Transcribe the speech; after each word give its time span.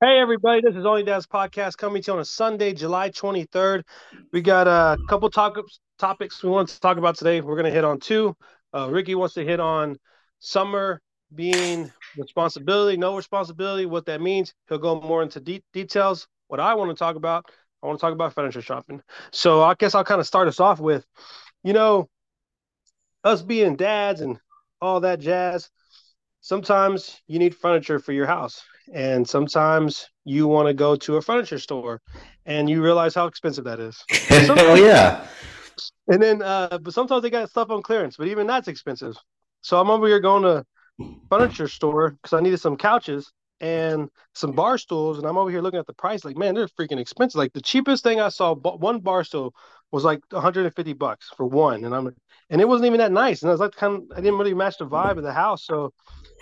Hey 0.00 0.20
everybody, 0.20 0.60
this 0.60 0.76
is 0.76 0.86
Only 0.86 1.02
Dad's 1.02 1.26
podcast 1.26 1.76
coming 1.76 2.00
to 2.00 2.12
you 2.12 2.14
on 2.14 2.20
a 2.20 2.24
Sunday, 2.24 2.72
July 2.72 3.10
23rd. 3.10 3.82
We 4.32 4.40
got 4.42 4.68
a 4.68 4.96
couple 5.08 5.28
topics 5.28 5.80
topics 5.98 6.40
we 6.40 6.50
want 6.50 6.68
to 6.68 6.78
talk 6.78 6.98
about 6.98 7.16
today. 7.16 7.40
We're 7.40 7.56
going 7.56 7.64
to 7.64 7.72
hit 7.72 7.82
on 7.82 7.98
two. 7.98 8.36
Uh, 8.72 8.88
Ricky 8.92 9.16
wants 9.16 9.34
to 9.34 9.44
hit 9.44 9.58
on 9.58 9.96
summer 10.38 11.00
being 11.34 11.90
responsibility, 12.16 12.96
no 12.96 13.16
responsibility, 13.16 13.86
what 13.86 14.06
that 14.06 14.20
means. 14.20 14.54
He'll 14.68 14.78
go 14.78 15.00
more 15.00 15.20
into 15.20 15.40
de- 15.40 15.64
details. 15.72 16.28
What 16.46 16.60
I 16.60 16.76
want 16.76 16.92
to 16.92 16.96
talk 16.96 17.16
about, 17.16 17.46
I 17.82 17.88
want 17.88 17.98
to 17.98 18.00
talk 18.00 18.12
about 18.12 18.34
furniture 18.34 18.62
shopping. 18.62 19.02
So 19.32 19.64
I 19.64 19.74
guess 19.74 19.96
I'll 19.96 20.04
kind 20.04 20.20
of 20.20 20.28
start 20.28 20.46
us 20.46 20.60
off 20.60 20.78
with, 20.78 21.04
you 21.64 21.72
know, 21.72 22.08
us 23.24 23.42
being 23.42 23.74
dads 23.74 24.20
and 24.20 24.38
all 24.80 25.00
that 25.00 25.18
jazz. 25.18 25.70
Sometimes 26.40 27.20
you 27.26 27.38
need 27.38 27.54
furniture 27.54 27.98
for 27.98 28.12
your 28.12 28.26
house 28.26 28.62
and 28.92 29.28
sometimes 29.28 30.08
you 30.24 30.46
want 30.46 30.68
to 30.68 30.74
go 30.74 30.96
to 30.96 31.16
a 31.16 31.22
furniture 31.22 31.58
store 31.58 32.00
and 32.46 32.70
you 32.70 32.82
realize 32.82 33.14
how 33.14 33.26
expensive 33.26 33.64
that 33.64 33.80
is. 33.80 34.02
oh 34.30 34.74
yeah. 34.74 35.26
And 36.08 36.22
then 36.22 36.42
uh 36.42 36.78
but 36.78 36.94
sometimes 36.94 37.22
they 37.22 37.30
got 37.30 37.50
stuff 37.50 37.70
on 37.70 37.82
clearance, 37.82 38.16
but 38.16 38.28
even 38.28 38.46
that's 38.46 38.68
expensive. 38.68 39.16
So 39.60 39.80
I'm 39.80 39.90
over 39.90 40.06
here 40.06 40.20
going 40.20 40.42
to 40.44 40.64
furniture 41.28 41.68
store 41.68 42.10
because 42.10 42.32
I 42.32 42.40
needed 42.40 42.60
some 42.60 42.76
couches 42.76 43.32
and 43.60 44.08
some 44.34 44.52
bar 44.52 44.78
stools, 44.78 45.18
and 45.18 45.26
I'm 45.26 45.36
over 45.36 45.50
here 45.50 45.60
looking 45.60 45.80
at 45.80 45.86
the 45.86 45.94
price. 45.94 46.24
Like, 46.24 46.36
man, 46.36 46.54
they're 46.54 46.68
freaking 46.68 47.00
expensive. 47.00 47.38
Like 47.38 47.52
the 47.52 47.60
cheapest 47.60 48.02
thing 48.04 48.20
I 48.20 48.28
saw, 48.28 48.54
one 48.54 49.00
bar 49.00 49.24
stool 49.24 49.54
was 49.90 50.04
like 50.04 50.20
150 50.30 50.92
bucks 50.94 51.30
for 51.36 51.46
one, 51.46 51.84
and 51.84 51.94
I'm 51.94 52.14
and 52.50 52.60
it 52.60 52.68
wasn't 52.68 52.86
even 52.86 52.98
that 52.98 53.12
nice. 53.12 53.42
And 53.42 53.50
I 53.50 53.52
was 53.52 53.60
like, 53.60 53.72
kind 53.72 53.96
of, 53.96 54.02
I 54.16 54.20
didn't 54.20 54.38
really 54.38 54.54
match 54.54 54.78
the 54.78 54.86
vibe 54.86 55.18
of 55.18 55.22
the 55.22 55.32
house, 55.32 55.64
so 55.64 55.92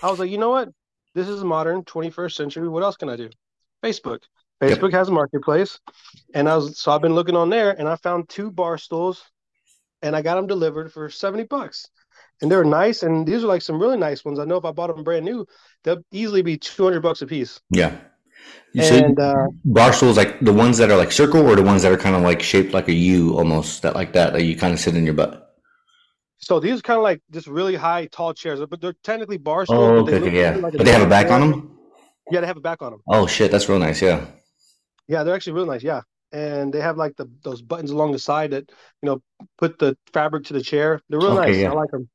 I 0.02 0.10
was 0.10 0.19
like, 0.19 0.30
you 0.30 0.38
know 0.38 0.51
what? 0.51 0.69
This 1.15 1.29
is 1.29 1.43
modern 1.43 1.83
21st 1.84 2.33
century. 2.33 2.69
What 2.69 2.83
else 2.83 2.97
can 2.97 3.09
I 3.09 3.16
do? 3.16 3.30
Facebook. 3.83 4.21
Facebook 4.60 4.93
has 4.93 5.09
a 5.09 5.12
marketplace, 5.12 5.79
and 6.35 6.49
I 6.49 6.57
was 6.57 6.79
so 6.79 6.93
I've 6.93 7.02
been 7.02 7.15
looking 7.15 7.37
on 7.37 7.51
there, 7.51 7.71
and 7.71 7.88
I 7.88 7.96
found 7.96 8.29
two 8.29 8.51
bar 8.51 8.79
stools, 8.79 9.23
and 10.02 10.15
I 10.16 10.23
got 10.23 10.35
them 10.35 10.46
delivered 10.46 10.93
for 10.93 11.09
70 11.10 11.45
bucks 11.45 11.88
and 12.42 12.51
they're 12.51 12.65
nice. 12.65 13.02
And 13.02 13.26
these 13.26 13.45
are 13.45 13.46
like 13.46 13.62
some 13.62 13.80
really 13.80 13.96
nice 13.96 14.24
ones. 14.24 14.38
I 14.38 14.45
know 14.45 14.56
if 14.56 14.65
I 14.65 14.73
bought 14.73 14.95
them 14.95 15.04
brand 15.04 15.24
new, 15.24 15.46
they'll 15.84 16.02
easily 16.12 16.43
be 16.43 16.56
200 16.56 17.01
bucks 17.01 17.23
a 17.23 17.26
piece. 17.26 17.60
Yeah. 17.70 17.96
You 18.73 18.82
and 18.82 19.18
uh, 19.18 19.46
bar 19.65 19.93
stools, 19.93 20.16
like 20.16 20.38
the 20.40 20.52
ones 20.52 20.78
that 20.78 20.90
are 20.90 20.96
like 20.96 21.10
circle 21.10 21.46
or 21.48 21.56
the 21.56 21.62
ones 21.62 21.82
that 21.82 21.93
are 21.93 21.96
kind 21.96 22.15
of 22.15 22.23
like 22.23 22.43
shaped 22.43 22.74
like 22.74 22.88
a 22.88 22.93
U 22.93 23.37
almost 23.37 23.82
that 23.82 23.95
like 23.95 24.12
that, 24.12 24.34
that 24.34 24.45
you 24.45 24.56
kind 24.56 24.73
of 24.73 24.78
sit 24.78 24.95
in 24.95 25.04
your 25.04 25.15
butt. 25.15 25.54
So 26.38 26.60
these 26.60 26.78
are 26.78 26.82
kind 26.82 26.98
of 26.98 27.02
like 27.02 27.23
just 27.30 27.46
really 27.46 27.74
high, 27.74 28.06
tall 28.06 28.34
chairs, 28.34 28.60
but 28.68 28.80
they're 28.80 28.95
technically 29.02 29.38
bar 29.38 29.65
stools. 29.65 29.80
Oh, 29.80 29.96
okay, 30.02 30.16
okay 30.16 30.38
yeah. 30.38 30.56
Like 30.56 30.74
but 30.76 30.84
they 30.84 30.93
have 30.93 31.02
a 31.02 31.09
back 31.09 31.30
on 31.30 31.40
them? 31.40 31.78
Yeah, 32.30 32.40
they 32.40 32.46
have 32.46 32.59
a 32.59 32.60
back 32.60 32.82
on 32.82 32.93
them. 32.93 33.02
Oh, 33.09 33.26
shit. 33.26 33.50
That's 33.50 33.68
real 33.68 33.78
nice. 33.78 34.02
Yeah. 34.02 34.26
Yeah, 35.09 35.23
they're 35.23 35.34
actually 35.34 35.54
real 35.54 35.66
nice. 35.66 35.82
Yeah 35.82 36.02
and 36.32 36.73
they 36.73 36.80
have 36.80 36.96
like 36.96 37.16
the 37.16 37.30
those 37.45 37.62
buttons 37.62 37.93
along 37.93 38.10
the 38.10 38.18
side 38.18 38.50
that 38.50 38.68
you 39.00 39.06
know 39.06 39.23
put 39.59 39.78
the 39.78 39.96
fabric 40.12 40.45
to 40.45 40.52
the 40.52 40.60
chair. 40.60 41.00
They're 41.09 41.21
real 41.21 41.38
okay, 41.38 41.52
nice. 41.52 41.60
Yeah. 41.60 41.71
I 41.71 41.74
like 41.74 41.90
them 41.93 42.09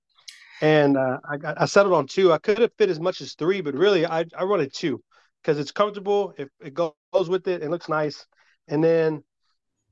and 0.62 0.96
uh, 0.96 1.18
I, 1.28 1.38
I 1.58 1.66
settled 1.66 1.94
on 1.94 2.08
two. 2.08 2.32
I 2.32 2.38
could 2.38 2.60
have 2.60 2.72
fit 2.78 2.90
as 2.90 3.00
much 3.00 3.20
as 3.20 3.34
three, 3.34 3.62
but 3.62 3.74
really 3.74 4.06
I, 4.06 4.26
I 4.38 4.44
wanted 4.44 4.74
two 4.74 5.02
because 5.42 5.60
it's 5.60 5.72
comfortable. 5.72 6.34
If 6.38 6.50
it 6.64 6.74
goes 6.74 6.94
with 7.28 7.48
it, 7.48 7.64
it 7.64 7.70
looks 7.70 7.90
nice, 7.90 8.26
and 8.68 8.84
then 8.84 9.24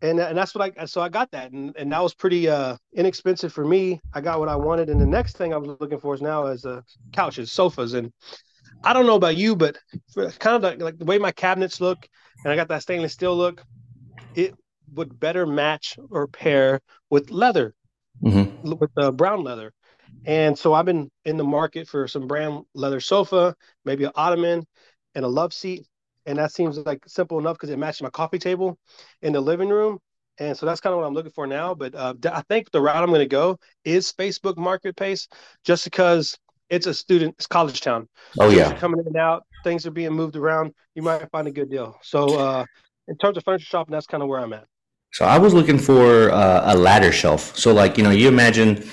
and 0.02 0.20
and 0.20 0.38
that's 0.38 0.56
what 0.56 0.74
I 0.78 0.86
so 0.86 1.02
I 1.02 1.10
got 1.10 1.32
that, 1.32 1.52
and 1.52 1.76
and 1.76 1.92
that 1.92 2.02
was 2.02 2.14
pretty 2.14 2.48
uh 2.48 2.78
inexpensive 2.94 3.52
for 3.52 3.66
me. 3.66 4.00
I 4.14 4.22
got 4.22 4.40
what 4.40 4.48
I 4.48 4.56
wanted, 4.56 4.90
and 4.90 5.02
the 5.02 5.08
next 5.08 5.38
thing 5.38 5.54
I 5.54 5.58
was 5.58 5.76
looking 5.80 6.00
for 6.00 6.14
is 6.14 6.22
now 6.22 6.48
is 6.48 6.66
uh 6.66 6.82
couches, 7.12 7.52
sofas, 7.52 7.96
and 7.96 8.14
I 8.84 8.94
don't 8.94 9.08
know 9.08 9.16
about 9.16 9.36
you, 9.38 9.56
but 9.56 9.78
kind 10.40 10.56
of 10.56 10.64
like, 10.64 10.82
like 10.82 10.98
the 10.98 11.06
way 11.06 11.18
my 11.18 11.32
cabinets 11.32 11.82
look, 11.82 12.08
and 12.44 12.54
I 12.54 12.56
got 12.56 12.68
that 12.70 12.84
stainless 12.84 13.14
steel 13.14 13.36
look, 13.36 13.64
it 14.36 14.56
would 14.94 15.20
better 15.20 15.46
match 15.46 15.98
or 16.12 16.28
pair 16.28 16.82
with 17.10 17.32
leather, 17.32 17.74
mm-hmm. 18.24 18.72
with 18.76 18.92
uh, 18.98 19.12
brown 19.12 19.44
leather. 19.44 19.74
And 20.26 20.58
so 20.58 20.74
I've 20.74 20.86
been 20.86 21.10
in 21.26 21.38
the 21.38 21.44
market 21.44 21.88
for 21.88 22.08
some 22.08 22.28
brand 22.28 22.64
leather 22.74 23.00
sofa, 23.00 23.56
maybe 23.86 24.04
an 24.04 24.12
ottoman, 24.16 24.66
and 25.16 25.26
a 25.26 25.28
love 25.28 25.54
seat. 25.54 25.88
And 26.26 26.38
that 26.38 26.52
seems 26.52 26.78
like 26.78 27.04
simple 27.08 27.40
enough 27.40 27.56
because 27.56 27.70
it 27.70 27.80
matches 27.80 28.02
my 28.02 28.10
coffee 28.10 28.40
table 28.40 28.78
in 29.22 29.34
the 29.34 29.42
living 29.42 29.70
room. 29.70 30.00
And 30.38 30.56
so 30.56 30.66
that's 30.66 30.80
kind 30.80 30.94
of 30.94 31.00
what 31.00 31.08
I'm 31.08 31.14
looking 31.14 31.32
for 31.32 31.48
now. 31.48 31.74
But 31.74 31.96
uh, 31.96 32.14
I 32.32 32.42
think 32.44 32.72
the 32.72 32.82
route 32.82 33.02
I'm 33.02 33.10
going 33.10 33.20
to 33.20 33.26
go 33.26 33.60
is 33.84 34.14
Facebook 34.14 34.58
Marketplace, 34.58 35.28
just 35.66 35.84
because 35.84 36.38
it's 36.70 36.88
a 36.88 36.94
student, 36.94 37.36
it's 37.38 37.48
college 37.48 37.82
town. 37.82 38.08
Oh 38.40 38.50
yeah, 38.50 38.74
coming 38.78 39.00
in 39.00 39.08
and 39.08 39.18
out, 39.18 39.44
things 39.64 39.86
are 39.86 39.92
being 39.92 40.12
moved 40.12 40.36
around. 40.36 40.74
You 40.96 41.02
might 41.02 41.30
find 41.32 41.48
a 41.48 41.52
good 41.52 41.70
deal. 41.70 41.98
So 42.04 42.38
uh, 42.38 42.66
in 43.08 43.18
terms 43.18 43.38
of 43.38 43.44
furniture 43.44 43.66
shopping, 43.66 43.92
that's 43.92 44.06
kind 44.06 44.24
of 44.24 44.30
where 44.30 44.40
I'm 44.40 44.54
at. 44.54 44.66
So 45.12 45.26
I 45.26 45.40
was 45.40 45.54
looking 45.54 45.80
for 45.80 46.32
uh, 46.32 46.74
a 46.74 46.78
ladder 46.78 47.12
shelf. 47.12 47.58
So 47.58 47.74
like 47.74 47.98
you 47.98 48.04
know, 48.04 48.12
you 48.12 48.28
imagine 48.28 48.88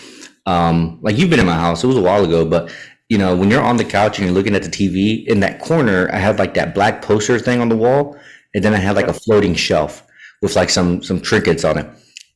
um, 0.46 0.98
like 1.02 1.18
you've 1.18 1.30
been 1.30 1.40
in 1.40 1.46
my 1.46 1.54
house, 1.54 1.82
it 1.84 1.88
was 1.88 1.96
a 1.96 2.02
while 2.02 2.24
ago, 2.24 2.44
but 2.44 2.72
you 3.08 3.18
know, 3.18 3.36
when 3.36 3.50
you're 3.50 3.62
on 3.62 3.76
the 3.76 3.84
couch 3.84 4.18
and 4.18 4.26
you're 4.26 4.34
looking 4.34 4.54
at 4.54 4.62
the 4.62 4.68
TV, 4.68 5.26
in 5.26 5.40
that 5.40 5.60
corner, 5.60 6.10
I 6.12 6.18
had 6.18 6.38
like 6.38 6.54
that 6.54 6.74
black 6.74 7.02
poster 7.02 7.38
thing 7.38 7.60
on 7.60 7.68
the 7.68 7.76
wall, 7.76 8.16
and 8.54 8.64
then 8.64 8.74
I 8.74 8.78
had 8.78 8.96
like 8.96 9.06
a 9.06 9.12
floating 9.12 9.54
shelf 9.54 10.02
with 10.42 10.56
like 10.56 10.70
some 10.70 11.02
some 11.02 11.20
trinkets 11.20 11.64
on 11.64 11.78
it. 11.78 11.86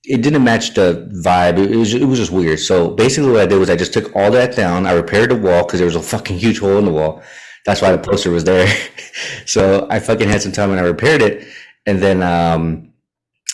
It 0.05 0.23
didn't 0.23 0.45
match 0.45 0.75
the 0.75 1.09
vibe. 1.25 1.59
It 1.59 1.77
was 1.77 1.95
it 1.95 2.05
was 2.05 2.19
just 2.19 2.31
weird. 2.31 2.61
So 2.61 2.91
basically, 2.91 3.33
what 3.33 3.41
I 3.41 3.47
did 3.47 3.59
was 3.59 3.71
I 3.71 3.77
just 3.77 3.93
took 3.93 4.15
all 4.15 4.31
that 4.31 4.55
down. 4.57 4.87
I 4.87 4.93
repaired 4.93 5.31
the 5.31 5.37
wall 5.37 5.65
because 5.65 5.81
there 5.81 5.87
was 5.87 5.97
a 5.97 6.03
fucking 6.03 6.39
huge 6.39 6.61
hole 6.61 6.79
in 6.79 6.85
the 6.85 6.93
wall. 6.93 7.23
That's 7.67 7.83
why 7.83 7.93
the 7.93 7.99
poster 7.99 8.31
was 8.31 8.45
there. 8.45 8.73
so 9.47 9.87
I 9.91 9.99
fucking 9.99 10.29
had 10.29 10.41
some 10.43 10.53
time 10.53 10.71
and 10.71 10.81
I 10.81 10.85
repaired 10.85 11.23
it, 11.23 11.47
and 11.87 12.01
then 12.01 12.23
um, 12.23 12.93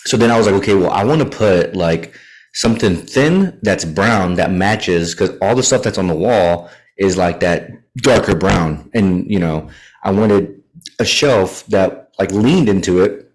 so 0.05 0.17
then 0.17 0.31
I 0.31 0.37
was 0.37 0.45
like, 0.45 0.55
okay, 0.55 0.75
well, 0.75 0.91
I 0.91 1.03
want 1.03 1.21
to 1.21 1.29
put 1.29 1.75
like 1.75 2.13
something 2.57 2.95
thin 2.95 3.59
that's 3.61 3.85
brown 3.85 4.33
that 4.33 4.51
matches 4.51 5.13
because 5.13 5.29
all 5.43 5.55
the 5.55 5.61
stuff 5.61 5.83
that's 5.83 5.99
on 5.99 6.07
the 6.07 6.15
wall 6.15 6.67
is 6.97 7.15
like 7.15 7.39
that 7.39 7.69
darker 7.97 8.33
brown. 8.33 8.89
And, 8.95 9.29
you 9.29 9.37
know, 9.37 9.69
I 10.03 10.09
wanted 10.09 10.59
a 10.97 11.05
shelf 11.05 11.67
that 11.67 12.09
like 12.17 12.31
leaned 12.31 12.67
into 12.67 13.03
it 13.03 13.31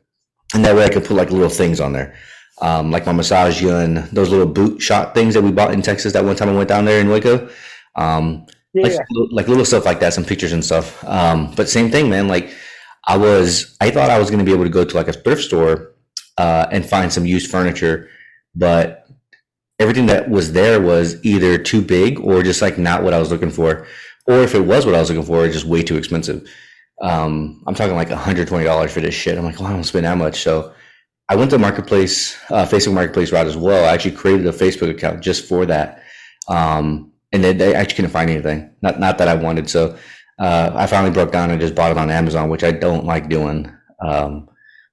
and 0.55 0.65
that 0.65 0.75
way 0.75 0.85
I 0.85 0.89
could 0.89 1.05
put 1.05 1.17
like 1.17 1.31
little 1.31 1.49
things 1.49 1.81
on 1.81 1.93
there. 1.93 2.17
Um, 2.61 2.91
like 2.91 3.07
my 3.07 3.13
massage 3.13 3.63
gun, 3.63 4.09
those 4.11 4.29
little 4.29 4.47
boot 4.47 4.83
shot 4.83 5.15
things 5.15 5.35
that 5.35 5.43
we 5.43 5.53
bought 5.53 5.73
in 5.73 5.83
Texas 5.83 6.13
that 6.15 6.25
one 6.25 6.35
time 6.35 6.49
I 6.49 6.55
went 6.55 6.69
down 6.69 6.85
there 6.85 7.01
in 7.01 7.09
Waco. 7.09 7.49
Um, 7.95 8.47
yeah. 8.75 8.83
like, 8.89 8.99
like 9.31 9.49
little 9.49 9.65
stuff 9.65 9.85
like 9.85 10.01
that, 10.01 10.15
some 10.15 10.25
pictures 10.25 10.53
and 10.53 10.65
stuff. 10.65 11.05
Um, 11.05 11.55
but 11.55 11.69
same 11.69 11.93
thing, 11.93 12.11
man. 12.11 12.27
Like 12.27 12.53
I 13.07 13.17
was, 13.17 13.77
I 13.81 13.93
thought 13.93 14.11
I 14.11 14.19
was 14.19 14.31
going 14.31 14.41
to 14.41 14.45
be 14.45 14.53
able 14.53 14.65
to 14.65 14.71
go 14.71 14.85
to 14.85 14.97
like 14.97 15.07
a 15.07 15.13
thrift 15.13 15.43
store, 15.43 15.93
uh, 16.39 16.67
and 16.73 16.85
find 16.85 17.13
some 17.13 17.25
used 17.25 17.51
furniture, 17.51 18.09
but 18.55 19.02
everything 19.83 20.07
that 20.07 20.31
was 20.31 20.53
there 20.53 20.81
was 20.81 21.23
either 21.25 21.59
too 21.59 21.83
big 21.83 22.19
or 22.21 22.43
just 22.43 22.63
like 22.63 22.79
not 22.79 23.03
what 23.03 23.13
I 23.13 23.19
was 23.19 23.31
looking 23.31 23.51
for, 23.51 23.87
or 24.27 24.43
if 24.43 24.55
it 24.55 24.61
was 24.61 24.87
what 24.87 24.95
I 24.95 25.01
was 25.01 25.11
looking 25.11 25.25
for, 25.25 25.47
just 25.49 25.67
way 25.67 25.83
too 25.83 25.97
expensive. 25.97 26.49
Um, 27.03 27.63
I'm 27.67 27.75
talking 27.75 27.97
like 27.97 28.09
$120 28.09 28.91
for 28.91 29.01
this 29.01 29.15
shit. 29.15 29.37
I'm 29.37 29.45
like, 29.45 29.59
well, 29.59 29.69
I 29.69 29.73
don't 29.73 29.85
spend 29.85 30.07
that 30.07 30.17
much. 30.17 30.41
So 30.41 30.73
I 31.29 31.37
went 31.37 31.51
to 31.51 31.59
marketplace, 31.59 32.39
uh, 32.51 32.65
Facebook 32.65 32.95
marketplace 32.95 33.33
route 33.33 33.47
as 33.47 33.57
well. 33.57 33.85
I 33.85 33.93
actually 33.93 34.13
created 34.13 34.47
a 34.47 34.53
Facebook 34.53 34.91
account 34.91 35.23
just 35.23 35.49
for 35.49 35.67
that. 35.67 36.03
Um, 36.49 37.13
and 37.33 37.43
they, 37.43 37.53
they 37.53 37.75
actually 37.75 37.97
couldn't 37.97 38.11
find 38.13 38.31
anything. 38.31 38.71
Not, 38.83 39.01
not 39.01 39.19
that 39.19 39.29
I 39.29 39.35
wanted. 39.35 39.69
So, 39.69 39.99
uh, 40.39 40.73
I 40.75 40.87
finally 40.87 41.13
broke 41.13 41.33
down 41.33 41.51
and 41.51 41.61
just 41.61 41.75
bought 41.75 41.91
it 41.91 41.99
on 41.99 42.11
Amazon, 42.11 42.49
which 42.49 42.65
I 42.65 42.73
don't 42.73 43.05
like 43.05 43.29
doing. 43.29 43.73
Um, 44.07 44.49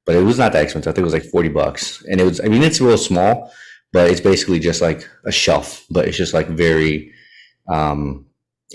but 0.05 0.15
it 0.15 0.23
was 0.23 0.39
not 0.39 0.53
that 0.53 0.63
expensive. 0.63 0.89
I 0.89 0.93
think 0.93 1.03
it 1.03 1.11
was 1.11 1.13
like 1.13 1.23
40 1.23 1.49
bucks 1.49 2.03
and 2.05 2.19
it 2.19 2.23
was, 2.23 2.41
I 2.41 2.45
mean, 2.45 2.63
it's 2.63 2.81
real 2.81 2.97
small, 2.97 3.51
but 3.91 4.09
it's 4.09 4.21
basically 4.21 4.59
just 4.59 4.81
like 4.81 5.07
a 5.25 5.31
shelf, 5.31 5.85
but 5.89 6.07
it's 6.07 6.17
just 6.17 6.33
like 6.33 6.47
very, 6.47 7.11
um, 7.67 8.25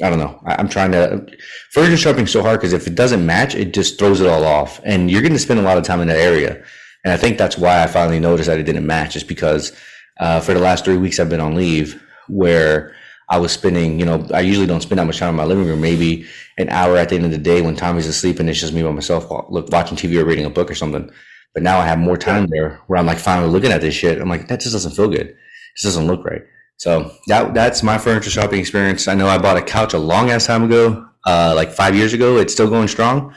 I 0.03 0.11
don't 0.11 0.19
know. 0.19 0.41
I, 0.45 0.61
am 0.61 0.69
trying 0.69 0.93
to 0.93 1.27
furniture 1.71 1.97
shopping 1.97 2.27
so 2.27 2.43
hard 2.43 2.61
because 2.61 2.73
if 2.73 2.87
it 2.87 2.95
doesn't 2.97 3.25
match, 3.25 3.55
it 3.55 3.73
just 3.73 3.99
throws 3.99 4.21
it 4.21 4.29
all 4.29 4.45
off, 4.45 4.81
and 4.85 5.11
you're 5.11 5.23
going 5.23 5.33
to 5.33 5.39
spend 5.39 5.61
a 5.61 5.63
lot 5.65 5.79
of 5.79 5.85
time 5.85 6.01
in 6.01 6.09
that 6.09 6.19
area. 6.19 6.65
And 7.05 7.13
I 7.13 7.17
think 7.17 7.39
that's 7.39 7.59
why 7.59 7.83
I 7.83 7.87
finally 7.87 8.19
noticed 8.19 8.49
that 8.49 8.59
it 8.59 8.65
didn't 8.65 8.87
match, 8.87 9.15
is 9.15 9.25
because 9.25 9.73
uh, 10.19 10.41
for 10.41 10.55
the 10.55 10.61
last 10.61 10.85
three 10.85 10.97
weeks 10.97 11.21
I've 11.21 11.29
been 11.29 11.41
on 11.41 11.55
leave, 11.55 12.03
where 12.29 12.95
I 13.29 13.39
was 13.39 13.53
spending, 13.53 13.99
you 13.99 14.07
know, 14.07 14.27
I 14.35 14.41
usually 14.41 14.67
don't 14.67 14.81
spend 14.81 14.99
that 14.99 15.07
much 15.07 15.19
time 15.19 15.31
in 15.31 15.37
my 15.37 15.45
living 15.45 15.67
room, 15.67 15.81
maybe 15.81 16.27
an 16.59 16.69
hour 16.69 16.97
at 16.97 17.09
the 17.09 17.17
end 17.17 17.25
of 17.25 17.31
the 17.31 17.39
day 17.39 17.63
when 17.63 17.77
Tommy's 17.77 18.07
asleep 18.07 18.39
and 18.39 18.49
it's 18.49 18.61
just 18.61 18.73
me 18.73 18.83
by 18.83 18.91
myself, 18.91 19.27
watching 19.29 19.97
TV 19.97 20.21
or 20.21 20.25
reading 20.25 20.45
a 20.45 20.51
book 20.51 20.71
or 20.71 20.75
something. 20.75 21.11
But 21.55 21.63
now 21.63 21.79
I 21.79 21.87
have 21.87 21.99
more 21.99 22.17
time 22.17 22.47
there 22.49 22.81
where 22.89 22.99
I'm 22.99 23.07
like 23.07 23.19
finally 23.19 23.51
looking 23.51 23.71
at 23.71 23.81
this 23.81 23.95
shit. 23.95 24.21
I'm 24.21 24.29
like, 24.29 24.49
that 24.49 24.61
just 24.61 24.73
doesn't 24.73 24.93
feel 24.93 25.09
good. 25.09 25.29
This 25.29 25.85
doesn't 25.85 26.07
look 26.07 26.25
right. 26.25 26.43
So 26.77 27.13
that 27.29 27.55
that's 27.55 27.83
my 27.83 27.99
furniture 27.99 28.31
shopping 28.31 28.59
experience. 28.59 29.07
I 29.07 29.15
know 29.15 29.29
I 29.29 29.39
bought 29.39 29.57
a 29.57 29.63
couch 29.63 29.95
a 29.95 29.99
long 29.99 30.31
ass 30.31 30.47
time 30.47 30.65
ago, 30.65 31.09
uh, 31.25 31.53
like 31.55 31.71
five 31.71 31.95
years 31.95 32.13
ago. 32.13 32.37
It's 32.37 32.53
still 32.53 32.69
going 32.69 32.89
strong. 32.89 33.33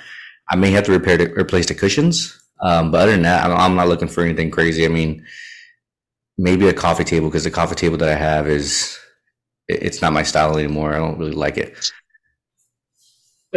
I 0.49 0.55
may 0.55 0.71
have 0.71 0.85
to 0.85 0.91
repair 0.91 1.17
to 1.17 1.31
replace 1.33 1.67
the 1.67 1.75
cushions. 1.75 2.41
Um, 2.61 2.91
but 2.91 3.01
other 3.01 3.11
than 3.11 3.21
that, 3.21 3.45
I'm 3.45 3.75
not 3.75 3.87
looking 3.87 4.07
for 4.07 4.23
anything 4.23 4.49
crazy. 4.49 4.85
I 4.85 4.87
mean, 4.87 5.23
maybe 6.37 6.67
a 6.67 6.73
coffee 6.73 7.03
table 7.03 7.29
because 7.29 7.43
the 7.43 7.51
coffee 7.51 7.75
table 7.75 7.97
that 7.97 8.09
I 8.09 8.15
have 8.15 8.47
is 8.47 8.97
it's 9.67 10.01
not 10.01 10.13
my 10.13 10.23
style 10.23 10.57
anymore. 10.57 10.93
I 10.93 10.97
don't 10.97 11.19
really 11.19 11.33
like 11.33 11.57
it. 11.57 11.91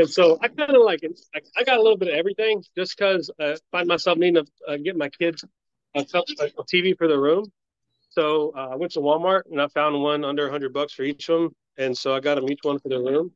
And 0.01 0.09
so 0.09 0.39
I 0.41 0.49
kind 0.49 0.75
of 0.75 0.83
like 0.83 1.03
it. 1.03 1.21
I, 1.35 1.41
I, 1.59 1.65
got 1.65 1.77
a 1.77 1.83
little 1.83 1.99
bit 1.99 2.09
of 2.09 2.15
everything 2.15 2.65
just 2.75 2.97
because 2.97 3.31
uh, 3.39 3.53
I 3.53 3.57
find 3.71 3.87
myself 3.87 4.17
needing 4.17 4.43
to 4.43 4.47
uh, 4.67 4.77
get 4.79 4.97
my 4.97 5.11
kids 5.11 5.45
a, 5.95 6.01
a, 6.01 6.05
TV 6.65 6.97
for 6.97 7.07
their 7.07 7.21
room. 7.21 7.45
So 8.09 8.55
uh, 8.57 8.71
I 8.71 8.77
went 8.77 8.93
to 8.93 9.01
Walmart 9.01 9.43
and 9.51 9.61
I 9.61 9.69
found 9.69 10.01
one 10.03 10.25
under 10.25 10.45
100 10.45 10.73
bucks 10.73 10.95
for 10.95 11.03
each 11.03 11.29
of 11.29 11.43
them. 11.43 11.57
And 11.77 11.97
so 11.97 12.15
I 12.15 12.21
got 12.21 12.37
them 12.37 12.51
each 12.51 12.61
one 12.63 12.79
for 12.79 12.89
their 12.89 13.03
room. 13.03 13.33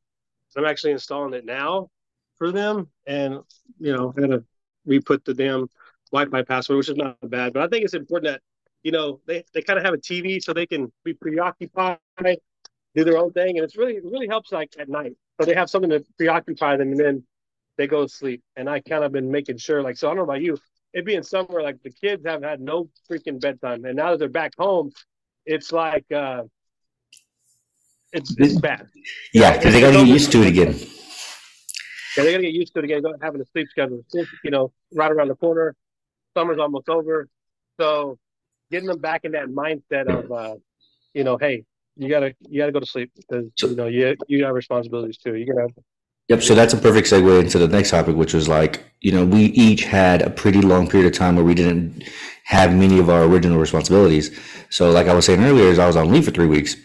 I'm 0.57 0.65
actually 0.65 0.93
installing 0.93 1.35
it 1.35 1.45
now 1.45 1.91
for 2.39 2.51
them. 2.51 2.89
And, 3.07 3.41
you 3.79 3.93
know, 3.93 4.09
I'm 4.09 4.17
going 4.17 4.31
to 4.31 4.45
re 4.87 5.01
put 5.01 5.23
the 5.25 5.35
damn 5.35 5.69
Wi 6.13 6.31
Fi 6.31 6.43
password, 6.45 6.79
which 6.79 6.89
is 6.89 6.97
not 6.97 7.19
bad. 7.29 7.53
But 7.53 7.63
I 7.63 7.69
think 7.69 7.85
it's 7.85 7.95
important 7.95 8.33
that, 8.33 8.41
you 8.83 8.93
know, 8.93 9.21
they, 9.27 9.45
they 9.53 9.61
kind 9.61 9.79
of 9.79 9.85
have 9.85 9.95
a 9.95 9.99
TV 9.99 10.43
so 10.43 10.55
they 10.55 10.67
can 10.67 10.91
be 11.05 11.13
preoccupied, 11.13 11.99
do 12.23 13.05
their 13.05 13.19
own 13.19 13.33
thing. 13.33 13.59
And 13.59 13.65
it's 13.65 13.77
really, 13.77 13.97
it 13.97 14.05
really 14.05 14.29
helps 14.29 14.51
like 14.51 14.73
at 14.79 14.89
night. 14.89 15.15
So 15.41 15.47
they 15.47 15.55
have 15.55 15.69
something 15.69 15.91
to 15.91 16.05
preoccupy 16.17 16.77
them 16.77 16.93
and 16.93 17.01
then 17.01 17.25
they 17.77 17.87
go 17.87 18.03
to 18.03 18.09
sleep. 18.09 18.43
And 18.57 18.69
I 18.69 18.81
kind 18.81 19.05
of 19.05 19.13
been 19.13 19.31
making 19.31 19.59
sure, 19.59 19.83
like, 19.83 19.97
so 19.97 20.09
I 20.09 20.11
don't 20.11 20.19
know 20.19 20.23
about 20.25 20.43
you, 20.43 20.59
it 20.93 21.05
being 21.05 21.23
somewhere 21.25 21.63
like 21.63 21.83
the 21.83 21.91
kids 21.91 22.25
have 22.25 22.43
had 22.43 22.61
no 22.61 22.89
freaking 23.11 23.41
bedtime. 23.41 23.85
And 23.85 23.97
now 23.97 24.11
that 24.13 24.19
they're 24.19 24.29
back 24.29 24.53
home, 24.57 24.93
it's 25.45 25.73
like, 25.73 26.05
uh, 26.13 26.45
it's, 28.13 28.35
it's 28.39 28.61
bad. 28.61 28.87
Yeah, 29.33 29.57
because 29.57 29.73
they 29.73 29.81
got 29.81 29.91
to 29.91 29.99
get 29.99 30.07
used 30.07 30.31
to 30.33 30.43
it 30.43 30.47
again. 30.47 30.73
Yeah, 32.17 32.23
they 32.23 32.31
got 32.31 32.37
to 32.39 32.45
get 32.45 32.53
used 32.53 32.73
to 32.75 32.79
it 32.79 32.85
again, 32.85 33.03
having 33.21 33.41
a 33.41 33.45
sleep 33.47 33.67
schedule. 33.69 34.05
You 34.45 34.51
know, 34.53 34.73
right 34.93 35.11
around 35.11 35.29
the 35.29 35.35
corner, 35.35 35.75
summer's 36.37 36.61
almost 36.61 36.89
over. 36.89 37.29
So 37.81 38.19
getting 38.71 38.87
them 38.87 39.01
back 39.01 39.25
in 39.25 39.33
that 39.33 39.49
mindset 39.49 40.07
of, 40.07 40.31
uh, 40.31 40.55
you 41.13 41.25
know, 41.25 41.37
hey, 41.39 41.65
you 41.97 42.09
gotta 42.09 42.35
you 42.49 42.61
gotta 42.61 42.73
go 42.73 42.81
to 42.81 42.87
sleep 42.87 43.13
because 43.17 43.47
you 43.63 43.77
know 43.77 43.87
you 43.87 44.17
you 44.27 44.41
got 44.41 44.53
responsibilities 44.53 45.19
too. 45.19 45.35
You 45.35 45.47
gotta. 45.47 45.69
Yep. 46.29 46.43
So 46.43 46.55
that's 46.55 46.73
a 46.73 46.79
perfect 46.79 47.09
segue 47.09 47.41
into 47.41 47.59
the 47.59 47.69
next 47.69 47.91
topic, 47.91 48.17
which 48.17 48.35
was 48.35 48.49
like 48.49 48.85
you 49.01 49.13
know 49.13 49.25
we 49.25 49.45
each 49.47 49.85
had 49.85 50.23
a 50.23 50.31
pretty 50.31 50.61
long 50.61 50.89
period 50.89 51.13
of 51.13 51.19
time 51.19 51.37
where 51.37 51.45
we 51.45 51.55
didn't 51.55 52.05
have 52.45 52.75
many 52.75 52.99
of 52.99 53.09
our 53.09 53.25
original 53.25 53.59
responsibilities. 53.59 54.39
So 54.71 54.91
like 54.91 55.07
I 55.07 55.15
was 55.15 55.27
saying 55.27 55.43
earlier, 55.43 55.67
is 55.67 55.79
I 55.79 55.87
was 55.87 55.97
on 55.97 56.11
leave 56.11 56.25
for 56.25 56.31
three 56.31 56.47
weeks. 56.47 56.77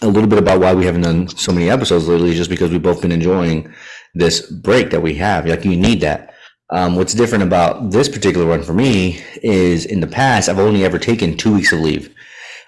A 0.00 0.08
little 0.08 0.28
bit 0.28 0.38
about 0.38 0.60
why 0.60 0.72
we 0.74 0.86
haven't 0.86 1.02
done 1.02 1.28
so 1.28 1.52
many 1.52 1.70
episodes 1.70 2.08
lately 2.08 2.30
is 2.30 2.36
just 2.36 2.50
because 2.50 2.70
we've 2.70 2.82
both 2.82 3.02
been 3.02 3.12
enjoying 3.12 3.72
this 4.14 4.50
break 4.50 4.90
that 4.90 5.02
we 5.02 5.14
have. 5.16 5.46
Like 5.46 5.64
you 5.64 5.76
need 5.76 6.00
that. 6.00 6.34
Um, 6.70 6.96
what's 6.96 7.14
different 7.14 7.44
about 7.44 7.90
this 7.90 8.08
particular 8.08 8.46
one 8.46 8.62
for 8.62 8.72
me 8.72 9.22
is 9.42 9.84
in 9.84 10.00
the 10.00 10.06
past 10.06 10.48
I've 10.48 10.58
only 10.58 10.84
ever 10.84 10.98
taken 10.98 11.36
two 11.36 11.54
weeks 11.54 11.72
of 11.72 11.80
leave. 11.80 12.14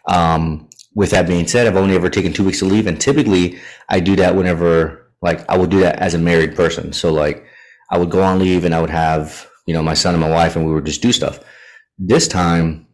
Um, 0.09 0.69
with 0.97 1.11
that 1.11 1.29
being 1.29 1.47
said, 1.47 1.67
I've 1.67 1.77
only 1.77 1.95
ever 1.95 2.09
taken 2.09 2.33
two 2.33 2.43
weeks 2.43 2.59
to 2.61 2.65
leave, 2.65 2.87
and 2.87 2.99
typically 2.99 3.59
I 3.91 4.01
do 4.01 4.17
that 4.17 4.35
whenever 4.35 5.13
like 5.23 5.49
I 5.49 5.57
would 5.57 5.71
do 5.71 5.81
that 5.81 5.99
as 5.99 6.15
a 6.15 6.19
married 6.19 6.57
person. 6.57 6.93
So 6.93 7.13
like 7.13 7.45
I 7.91 7.99
would 7.99 8.11
go 8.11 8.23
on 8.23 8.39
leave 8.39 8.65
and 8.65 8.75
I 8.75 8.81
would 8.81 8.91
have 8.91 9.49
you 9.67 9.75
know 9.75 9.83
my 9.83 9.95
son 9.95 10.15
and 10.15 10.21
my 10.21 10.31
wife, 10.31 10.57
and 10.57 10.67
we 10.67 10.73
would 10.73 10.87
just 10.87 11.03
do 11.03 11.13
stuff. 11.13 11.39
This 11.99 12.27
time, 12.27 12.87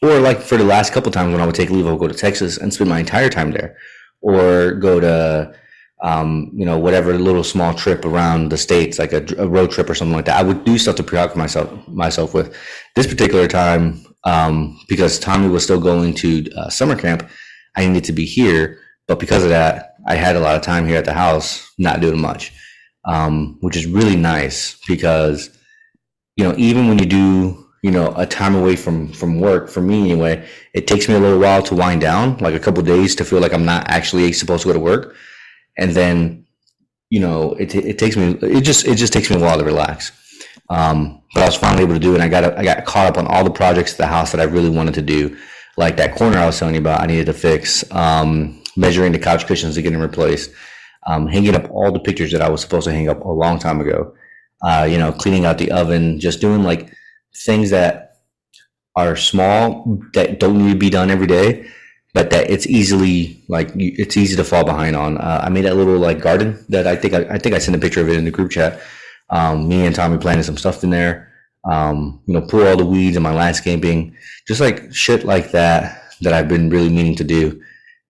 or 0.00 0.18
like 0.18 0.40
for 0.40 0.56
the 0.56 0.64
last 0.64 0.94
couple 0.94 1.12
times 1.12 1.30
when 1.30 1.42
I 1.42 1.46
would 1.46 1.54
take 1.54 1.70
leave, 1.70 1.86
I 1.86 1.90
would 1.90 2.00
go 2.00 2.08
to 2.08 2.14
Texas 2.14 2.56
and 2.56 2.72
spend 2.72 2.90
my 2.90 3.00
entire 3.00 3.28
time 3.28 3.52
there, 3.52 3.76
or 4.22 4.72
go 4.72 4.98
to 4.98 5.54
um, 6.02 6.50
you 6.52 6.66
know, 6.66 6.78
whatever 6.78 7.16
little 7.16 7.44
small 7.44 7.74
trip 7.74 8.04
around 8.04 8.48
the 8.48 8.58
states, 8.58 8.98
like 8.98 9.12
a, 9.12 9.24
a, 9.38 9.46
road 9.46 9.70
trip 9.70 9.88
or 9.88 9.94
something 9.94 10.16
like 10.16 10.24
that. 10.24 10.36
I 10.36 10.42
would 10.42 10.64
do 10.64 10.76
stuff 10.76 10.96
to 10.96 11.04
preoccupy 11.04 11.38
myself 11.38 11.88
myself 11.88 12.34
with. 12.34 12.56
This 12.96 13.06
particular 13.06 13.46
time, 13.46 14.04
um, 14.24 14.80
because 14.88 15.20
Tommy 15.20 15.48
was 15.48 15.62
still 15.62 15.80
going 15.80 16.14
to 16.14 16.50
uh, 16.56 16.68
summer 16.70 16.96
camp, 16.96 17.30
I 17.76 17.86
needed 17.86 18.04
to 18.04 18.12
be 18.12 18.24
here. 18.24 18.78
But 19.08 19.18
because 19.18 19.42
of 19.42 19.50
that, 19.50 19.96
I 20.06 20.14
had 20.14 20.36
a 20.36 20.40
lot 20.40 20.56
of 20.56 20.62
time 20.62 20.86
here 20.86 20.96
at 20.96 21.04
the 21.04 21.12
house, 21.12 21.70
not 21.78 22.00
doing 22.00 22.20
much, 22.20 22.52
um, 23.04 23.58
which 23.60 23.76
is 23.76 23.86
really 23.86 24.16
nice 24.16 24.78
because, 24.86 25.50
you 26.36 26.44
know, 26.44 26.54
even 26.56 26.88
when 26.88 26.98
you 26.98 27.06
do, 27.06 27.66
you 27.82 27.90
know, 27.90 28.12
a 28.16 28.26
time 28.26 28.54
away 28.54 28.76
from 28.76 29.12
from 29.12 29.40
work, 29.40 29.68
for 29.68 29.80
me 29.80 30.00
anyway, 30.00 30.46
it 30.72 30.86
takes 30.86 31.08
me 31.08 31.14
a 31.14 31.18
little 31.18 31.40
while 31.40 31.62
to 31.64 31.74
wind 31.74 32.00
down, 32.00 32.36
like 32.38 32.54
a 32.54 32.60
couple 32.60 32.82
days 32.82 33.14
to 33.16 33.24
feel 33.24 33.40
like 33.40 33.52
I'm 33.52 33.64
not 33.64 33.88
actually 33.88 34.32
supposed 34.32 34.62
to 34.62 34.68
go 34.68 34.72
to 34.72 34.80
work, 34.80 35.14
and 35.76 35.90
then, 35.92 36.46
you 37.10 37.20
know, 37.20 37.54
it 37.54 37.74
it 37.74 37.98
takes 37.98 38.16
me 38.16 38.38
it 38.40 38.62
just 38.62 38.86
it 38.86 38.96
just 38.96 39.12
takes 39.12 39.30
me 39.30 39.36
a 39.36 39.40
while 39.40 39.58
to 39.58 39.64
relax. 39.64 40.12
Um, 40.70 41.22
but 41.34 41.42
I 41.42 41.46
was 41.46 41.56
finally 41.56 41.82
able 41.82 41.94
to 41.94 42.00
do 42.00 42.12
it. 42.12 42.20
And 42.20 42.22
I 42.22 42.28
got 42.28 42.56
I 42.56 42.64
got 42.64 42.84
caught 42.84 43.06
up 43.06 43.18
on 43.18 43.26
all 43.26 43.44
the 43.44 43.50
projects 43.50 43.92
at 43.92 43.98
the 43.98 44.06
house 44.06 44.32
that 44.32 44.40
I 44.40 44.44
really 44.44 44.70
wanted 44.70 44.94
to 44.94 45.02
do 45.02 45.36
like 45.76 45.96
that 45.96 46.14
corner 46.16 46.38
I 46.38 46.46
was 46.46 46.58
telling 46.58 46.74
you 46.74 46.80
about, 46.80 47.00
I 47.00 47.06
needed 47.06 47.26
to 47.26 47.32
fix, 47.32 47.90
um, 47.92 48.62
measuring 48.76 49.12
the 49.12 49.18
couch 49.18 49.46
cushions 49.46 49.74
to 49.74 49.82
get 49.82 49.92
them 49.92 50.02
replaced, 50.02 50.50
um, 51.06 51.26
hanging 51.26 51.54
up 51.54 51.70
all 51.70 51.92
the 51.92 52.00
pictures 52.00 52.32
that 52.32 52.42
I 52.42 52.48
was 52.48 52.60
supposed 52.60 52.86
to 52.86 52.92
hang 52.92 53.08
up 53.08 53.24
a 53.24 53.30
long 53.30 53.58
time 53.58 53.80
ago, 53.80 54.14
uh, 54.62 54.86
you 54.90 54.98
know, 54.98 55.12
cleaning 55.12 55.44
out 55.44 55.58
the 55.58 55.70
oven, 55.72 56.20
just 56.20 56.40
doing 56.40 56.62
like 56.62 56.92
things 57.34 57.70
that 57.70 58.16
are 58.94 59.16
small 59.16 59.98
that 60.12 60.38
don't 60.38 60.58
need 60.58 60.72
to 60.72 60.78
be 60.78 60.90
done 60.90 61.10
every 61.10 61.26
day, 61.26 61.66
but 62.12 62.30
that 62.30 62.50
it's 62.50 62.66
easily 62.66 63.42
like 63.48 63.70
it's 63.74 64.16
easy 64.18 64.36
to 64.36 64.44
fall 64.44 64.64
behind 64.64 64.94
on. 64.94 65.16
Uh, 65.16 65.40
I 65.44 65.48
made 65.48 65.64
that 65.64 65.76
little 65.76 65.98
like 65.98 66.20
garden 66.20 66.62
that 66.68 66.86
I 66.86 66.94
think 66.96 67.14
I, 67.14 67.20
I 67.34 67.38
think 67.38 67.54
I 67.54 67.58
sent 67.58 67.76
a 67.76 67.80
picture 67.80 68.02
of 68.02 68.08
it 68.10 68.16
in 68.16 68.26
the 68.26 68.30
group 68.30 68.50
chat. 68.50 68.80
Um, 69.30 69.66
me 69.66 69.86
and 69.86 69.94
Tommy 69.94 70.18
planted 70.18 70.44
some 70.44 70.58
stuff 70.58 70.84
in 70.84 70.90
there 70.90 71.31
um, 71.64 72.20
you 72.26 72.34
know, 72.34 72.42
pull 72.42 72.66
all 72.66 72.76
the 72.76 72.84
weeds 72.84 73.16
in 73.16 73.22
my 73.22 73.34
landscaping, 73.34 74.16
just 74.46 74.60
like 74.60 74.92
shit 74.92 75.24
like 75.24 75.52
that 75.52 76.02
that 76.20 76.32
I've 76.32 76.48
been 76.48 76.70
really 76.70 76.88
meaning 76.88 77.16
to 77.16 77.24
do. 77.24 77.62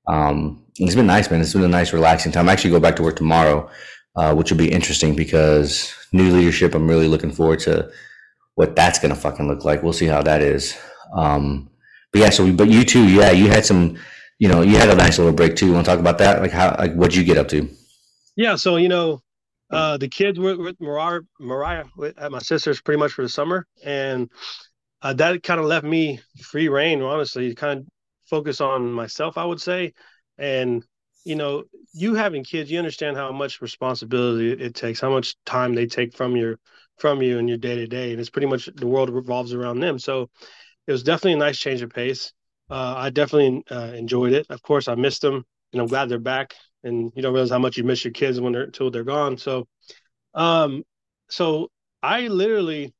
Um, 0.08 0.64
it's 0.76 0.94
been 0.94 1.06
nice, 1.06 1.30
man. 1.30 1.40
It's 1.40 1.52
been 1.52 1.64
a 1.64 1.68
nice, 1.68 1.92
relaxing 1.92 2.32
time. 2.32 2.48
I 2.48 2.52
actually 2.52 2.70
go 2.70 2.80
back 2.80 2.96
to 2.96 3.02
work 3.02 3.16
tomorrow, 3.16 3.70
uh, 4.16 4.34
which 4.34 4.50
will 4.50 4.58
be 4.58 4.72
interesting 4.72 5.14
because 5.14 5.94
new 6.12 6.30
leadership. 6.34 6.74
I'm 6.74 6.88
really 6.88 7.08
looking 7.08 7.32
forward 7.32 7.60
to 7.60 7.90
what 8.54 8.76
that's 8.76 8.98
gonna 8.98 9.14
fucking 9.14 9.48
look 9.48 9.64
like. 9.64 9.82
We'll 9.82 9.92
see 9.92 10.06
how 10.06 10.22
that 10.22 10.42
is. 10.42 10.76
Um, 11.14 11.70
but 12.12 12.20
yeah, 12.20 12.30
so 12.30 12.44
we, 12.44 12.52
but 12.52 12.68
you 12.68 12.84
too, 12.84 13.08
yeah, 13.08 13.30
you 13.30 13.48
had 13.48 13.64
some, 13.64 13.98
you 14.38 14.48
know, 14.48 14.62
you 14.62 14.76
had 14.76 14.90
a 14.90 14.94
nice 14.94 15.18
little 15.18 15.32
break 15.32 15.56
too. 15.56 15.66
You 15.66 15.72
want 15.72 15.86
to 15.86 15.90
talk 15.90 16.00
about 16.00 16.18
that? 16.18 16.40
Like 16.40 16.52
how, 16.52 16.74
like 16.78 16.94
what'd 16.94 17.14
you 17.14 17.24
get 17.24 17.38
up 17.38 17.48
to? 17.48 17.68
Yeah, 18.36 18.56
so 18.56 18.76
you 18.76 18.88
know, 18.88 19.22
uh, 19.72 19.96
the 19.96 20.08
kids 20.08 20.38
were 20.38 20.56
with 20.56 20.80
Mariah, 20.80 21.20
Mariah 21.40 21.84
with, 21.96 22.18
at 22.18 22.30
my 22.30 22.38
sister's 22.38 22.80
pretty 22.80 22.98
much 22.98 23.12
for 23.12 23.22
the 23.22 23.28
summer, 23.28 23.66
and 23.84 24.30
uh, 25.00 25.12
that 25.14 25.42
kind 25.42 25.60
of 25.60 25.66
left 25.66 25.84
me 25.84 26.20
free 26.42 26.68
reign, 26.68 27.02
honestly, 27.02 27.48
to 27.48 27.54
kind 27.54 27.80
of 27.80 27.86
focus 28.26 28.60
on 28.60 28.92
myself, 28.92 29.38
I 29.38 29.44
would 29.44 29.60
say. 29.60 29.94
And 30.38 30.84
you 31.24 31.36
know, 31.36 31.64
you 31.92 32.14
having 32.14 32.44
kids, 32.44 32.70
you 32.70 32.78
understand 32.78 33.16
how 33.16 33.30
much 33.32 33.60
responsibility 33.60 34.52
it 34.52 34.74
takes, 34.74 35.00
how 35.00 35.10
much 35.10 35.36
time 35.46 35.74
they 35.74 35.86
take 35.86 36.16
from 36.16 36.36
your 36.36 36.58
from 36.98 37.22
you 37.22 37.38
in 37.38 37.48
your 37.48 37.56
day 37.56 37.76
to 37.76 37.86
day, 37.86 38.12
and 38.12 38.20
it's 38.20 38.30
pretty 38.30 38.46
much 38.46 38.68
the 38.74 38.86
world 38.86 39.10
revolves 39.10 39.54
around 39.54 39.80
them. 39.80 39.98
So 39.98 40.28
it 40.86 40.92
was 40.92 41.02
definitely 41.02 41.34
a 41.34 41.36
nice 41.36 41.58
change 41.58 41.82
of 41.82 41.90
pace. 41.90 42.32
Uh, 42.70 42.94
I 42.96 43.10
definitely 43.10 43.64
uh, 43.70 43.92
enjoyed 43.94 44.32
it. 44.32 44.46
Of 44.50 44.62
course, 44.62 44.88
I 44.88 44.94
missed 44.94 45.22
them, 45.22 45.44
and 45.72 45.80
I'm 45.80 45.88
glad 45.88 46.08
they're 46.08 46.18
back 46.18 46.54
and 46.84 47.12
you 47.14 47.22
don't 47.22 47.32
realize 47.32 47.50
how 47.50 47.58
much 47.58 47.76
you 47.76 47.84
miss 47.84 48.04
your 48.04 48.12
kids 48.12 48.40
when 48.40 48.52
they're 48.52 48.64
until 48.64 48.90
they're 48.90 49.04
gone. 49.04 49.38
So, 49.38 49.66
um, 50.34 50.82
so 51.28 51.70
I 52.02 52.28
literally 52.28 52.92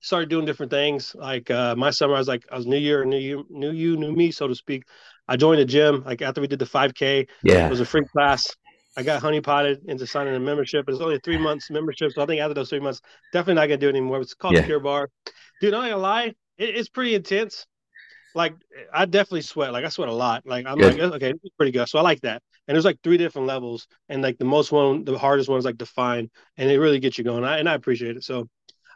started 0.00 0.28
doing 0.28 0.44
different 0.44 0.70
things. 0.70 1.14
Like 1.14 1.50
uh, 1.50 1.74
my 1.76 1.90
summer, 1.90 2.14
I 2.14 2.18
was 2.18 2.28
like, 2.28 2.44
I 2.50 2.56
was 2.56 2.66
New 2.66 2.76
Year, 2.76 3.04
New 3.04 3.18
You, 3.18 3.46
New 3.48 3.72
You, 3.72 3.96
New 3.96 4.12
Me, 4.12 4.30
so 4.30 4.46
to 4.46 4.54
speak. 4.54 4.84
I 5.26 5.36
joined 5.36 5.60
a 5.60 5.64
gym. 5.64 6.04
Like 6.04 6.22
after 6.22 6.40
we 6.40 6.46
did 6.46 6.58
the 6.58 6.66
5K, 6.66 7.26
yeah, 7.42 7.66
it 7.66 7.70
was 7.70 7.80
a 7.80 7.86
free 7.86 8.04
class. 8.12 8.46
I 8.96 9.02
got 9.02 9.22
honey 9.22 9.40
potted 9.40 9.80
into 9.86 10.06
signing 10.06 10.34
a 10.34 10.40
membership. 10.40 10.84
It's 10.88 11.00
only 11.00 11.16
a 11.16 11.20
three 11.20 11.38
months 11.38 11.70
membership, 11.70 12.12
so 12.12 12.22
I 12.22 12.26
think 12.26 12.40
after 12.40 12.54
those 12.54 12.68
three 12.68 12.80
months, 12.80 13.00
definitely 13.32 13.54
not 13.54 13.66
gonna 13.66 13.78
do 13.78 13.88
it 13.88 13.96
anymore. 13.96 14.20
It's 14.20 14.34
called 14.34 14.54
yeah. 14.54 14.62
Pure 14.62 14.80
Barre, 14.80 15.08
Dude, 15.60 15.72
not 15.72 15.82
gonna 15.82 15.96
lie, 15.96 16.34
it, 16.58 16.76
it's 16.76 16.88
pretty 16.88 17.14
intense. 17.14 17.66
Like 18.34 18.54
I 18.92 19.06
definitely 19.06 19.42
sweat. 19.42 19.72
Like 19.72 19.84
I 19.84 19.88
sweat 19.88 20.08
a 20.08 20.12
lot. 20.12 20.44
Like 20.46 20.66
I'm 20.66 20.78
good. 20.78 20.98
like, 20.98 21.12
okay, 21.14 21.32
pretty 21.56 21.72
good. 21.72 21.88
So 21.88 21.98
I 21.98 22.02
like 22.02 22.20
that 22.20 22.42
and 22.66 22.74
there's 22.74 22.84
like 22.84 22.98
three 23.02 23.16
different 23.16 23.46
levels 23.46 23.86
and 24.08 24.22
like 24.22 24.38
the 24.38 24.44
most 24.44 24.72
one 24.72 25.04
the 25.04 25.18
hardest 25.18 25.48
one 25.48 25.58
is 25.58 25.64
like 25.64 25.76
define 25.76 26.30
and 26.56 26.70
it 26.70 26.78
really 26.78 26.98
gets 26.98 27.18
you 27.18 27.24
going 27.24 27.44
I, 27.44 27.58
and 27.58 27.68
i 27.68 27.74
appreciate 27.74 28.16
it. 28.16 28.24
So 28.24 28.48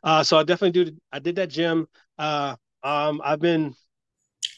uh 0.03 0.23
so 0.23 0.39
i 0.39 0.43
definitely 0.43 0.85
do 0.85 0.97
i 1.13 1.19
did 1.19 1.37
that 1.37 1.51
gym 1.51 1.87
uh 2.19 2.57
um 2.83 3.21
i've 3.25 3.41
been 3.41 3.75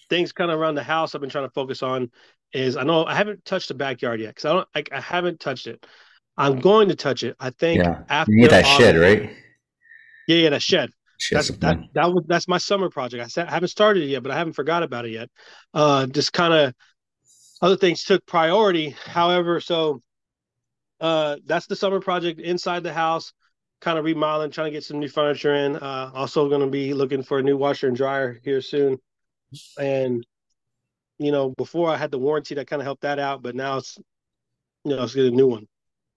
things 0.09 0.33
kind 0.33 0.51
of 0.51 0.59
around 0.59 0.75
the 0.75 0.83
house 0.83 1.15
i've 1.15 1.21
been 1.21 1.31
trying 1.31 1.47
to 1.47 1.53
focus 1.53 1.83
on 1.83 2.11
is 2.53 2.77
i 2.77 2.83
know 2.83 3.05
i 3.05 3.15
haven't 3.15 3.45
touched 3.45 3.69
the 3.69 3.75
backyard 3.75 4.21
yet 4.21 4.29
because 4.29 4.45
i 4.45 4.53
don't 4.53 4.69
like 4.75 4.91
i 4.93 5.01
haven't 5.01 5.41
touched 5.41 5.67
it. 5.67 5.85
I'm 6.37 6.61
going 6.61 6.89
to 6.89 6.97
touch 6.97 7.23
it 7.23 7.37
i 7.41 7.51
think 7.51 7.83
yeah. 7.83 8.03
after 8.09 8.33
you 8.33 8.43
get 8.43 8.51
that 8.51 8.67
shed 8.67 8.97
right? 8.97 9.31
Yeah 10.27 10.37
yeah 10.37 10.51
that 10.51 10.63
shed. 10.63 10.91
That's 11.31 11.49
that, 11.49 11.79
that 11.93 12.13
was 12.13 12.25
that's 12.27 12.49
my 12.49 12.57
summer 12.57 12.89
project. 12.89 13.23
I, 13.23 13.27
said, 13.27 13.47
I 13.47 13.51
haven't 13.51 13.69
started 13.69 14.03
it 14.03 14.07
yet 14.07 14.23
but 14.23 14.33
i 14.33 14.39
haven't 14.39 14.55
forgot 14.55 14.83
about 14.83 15.05
it 15.05 15.11
yet. 15.11 15.29
Uh 15.75 16.07
just 16.07 16.33
kind 16.33 16.55
of 16.55 16.75
other 17.61 17.77
things 17.77 18.05
took 18.05 18.25
priority. 18.27 18.91
However, 18.91 19.61
so 19.61 20.03
uh, 21.01 21.37
that's 21.45 21.67
the 21.67 21.77
summer 21.77 22.01
project 22.01 22.41
inside 22.41 22.83
the 22.83 22.93
house, 22.93 23.33
kind 23.81 23.99
of 23.99 24.05
remodeling, 24.05 24.51
trying 24.51 24.67
to 24.67 24.73
get 24.73 24.85
some 24.85 25.01
new 25.01 25.09
furniture 25.09 25.55
in. 25.55 25.77
Uh, 25.77 26.11
also, 26.15 26.49
going 26.49 26.61
to 26.61 26.67
be 26.67 26.95
looking 26.95 27.23
for 27.23 27.39
a 27.39 27.43
new 27.43 27.57
washer 27.57 27.89
and 27.89 27.97
dryer 27.97 28.41
here 28.45 28.61
soon. 28.61 28.99
And 29.79 30.27
you 31.19 31.33
know, 31.33 31.51
before 31.51 31.91
I 31.91 31.97
had 31.97 32.11
the 32.11 32.19
warranty 32.19 32.55
that 32.55 32.67
kind 32.67 32.81
of 32.81 32.87
helped 32.87 33.03
that 33.03 33.19
out, 33.19 33.43
but 33.43 33.55
now 33.55 33.79
it's 33.79 33.99
you 34.85 34.97
know, 34.97 35.03
it's 35.05 35.15
get 35.15 35.27
a 35.27 35.31
new 35.31 35.47
one 35.47 35.67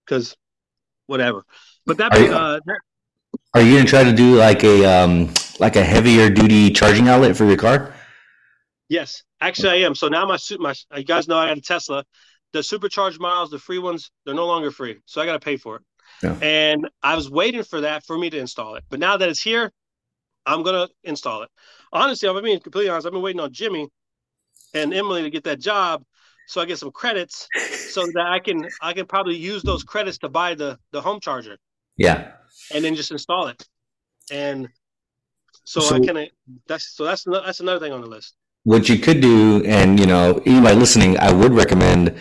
because 0.05 0.35
whatever. 1.07 1.43
But 1.85 1.97
that, 1.97 2.13
are 2.13 2.19
you, 2.19 2.33
uh, 2.33 2.59
are 3.53 3.61
you 3.61 3.77
gonna 3.77 3.89
try 3.89 4.03
to 4.03 4.13
do 4.13 4.35
like 4.35 4.63
a 4.63 4.85
um 4.85 5.33
like 5.59 5.75
a 5.75 5.83
heavier 5.83 6.29
duty 6.29 6.71
charging 6.71 7.07
outlet 7.09 7.35
for 7.35 7.45
your 7.45 7.57
car? 7.57 7.92
Yes, 8.89 9.23
actually 9.41 9.69
I 9.69 9.85
am. 9.85 9.95
So 9.95 10.07
now 10.07 10.25
my 10.25 10.37
suit 10.37 10.59
my 10.59 10.73
you 10.95 11.03
guys 11.03 11.27
know 11.27 11.37
I 11.37 11.47
got 11.47 11.57
a 11.57 11.61
Tesla. 11.61 12.03
The 12.51 12.61
supercharged 12.61 13.19
miles, 13.19 13.49
the 13.49 13.57
free 13.57 13.79
ones, 13.79 14.11
they're 14.25 14.35
no 14.35 14.45
longer 14.45 14.69
free, 14.69 14.99
so 15.05 15.19
I 15.19 15.25
got 15.25 15.33
to 15.33 15.39
pay 15.39 15.57
for 15.57 15.77
it. 15.77 15.81
Yeah. 16.21 16.37
And 16.39 16.87
I 17.01 17.15
was 17.15 17.27
waiting 17.27 17.63
for 17.63 17.81
that 17.81 18.05
for 18.05 18.15
me 18.15 18.29
to 18.29 18.37
install 18.37 18.75
it, 18.75 18.83
but 18.89 18.99
now 18.99 19.17
that 19.17 19.27
it's 19.27 19.41
here, 19.41 19.71
I'm 20.45 20.61
gonna 20.63 20.87
install 21.03 21.43
it. 21.43 21.49
Honestly, 21.91 22.27
I'm 22.29 22.41
being 22.43 22.59
completely 22.59 22.89
honest. 22.89 23.07
I've 23.07 23.13
been 23.13 23.21
waiting 23.21 23.39
on 23.39 23.51
Jimmy 23.51 23.87
and 24.73 24.93
Emily 24.93 25.23
to 25.23 25.29
get 25.29 25.45
that 25.45 25.59
job, 25.59 26.03
so 26.47 26.61
I 26.61 26.65
get 26.65 26.77
some 26.77 26.91
credits, 26.91 27.47
so 27.89 28.05
that 28.13 28.27
I 28.27 28.39
can 28.39 28.69
I 28.81 28.93
can 28.93 29.05
probably 29.05 29.35
use 29.35 29.63
those 29.63 29.83
credits 29.83 30.17
to 30.19 30.29
buy 30.29 30.53
the 30.53 30.77
the 30.91 31.01
home 31.01 31.19
charger. 31.19 31.57
Yeah. 31.97 32.31
And 32.73 32.83
then 32.83 32.95
just 32.95 33.11
install 33.11 33.47
it, 33.47 33.67
and 34.31 34.69
so, 35.63 35.79
so 35.79 35.95
I 35.95 35.99
can. 35.99 36.27
That's 36.67 36.95
so 36.95 37.05
that's 37.05 37.23
that's 37.23 37.59
another 37.61 37.79
thing 37.79 37.93
on 37.93 38.01
the 38.01 38.07
list 38.07 38.35
what 38.63 38.89
you 38.89 38.97
could 38.97 39.21
do, 39.21 39.63
and 39.65 39.99
you 39.99 40.05
know, 40.05 40.41
anybody 40.45 40.75
listening, 40.75 41.17
I 41.19 41.31
would 41.31 41.53
recommend, 41.53 42.15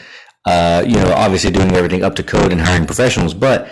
uh, 0.47 0.83
you 0.87 0.97
know, 0.97 1.13
obviously 1.13 1.51
doing 1.51 1.73
everything 1.73 2.03
up 2.03 2.15
to 2.17 2.23
code 2.23 2.53
and 2.53 2.61
hiring 2.61 2.87
professionals. 2.87 3.35
But 3.35 3.71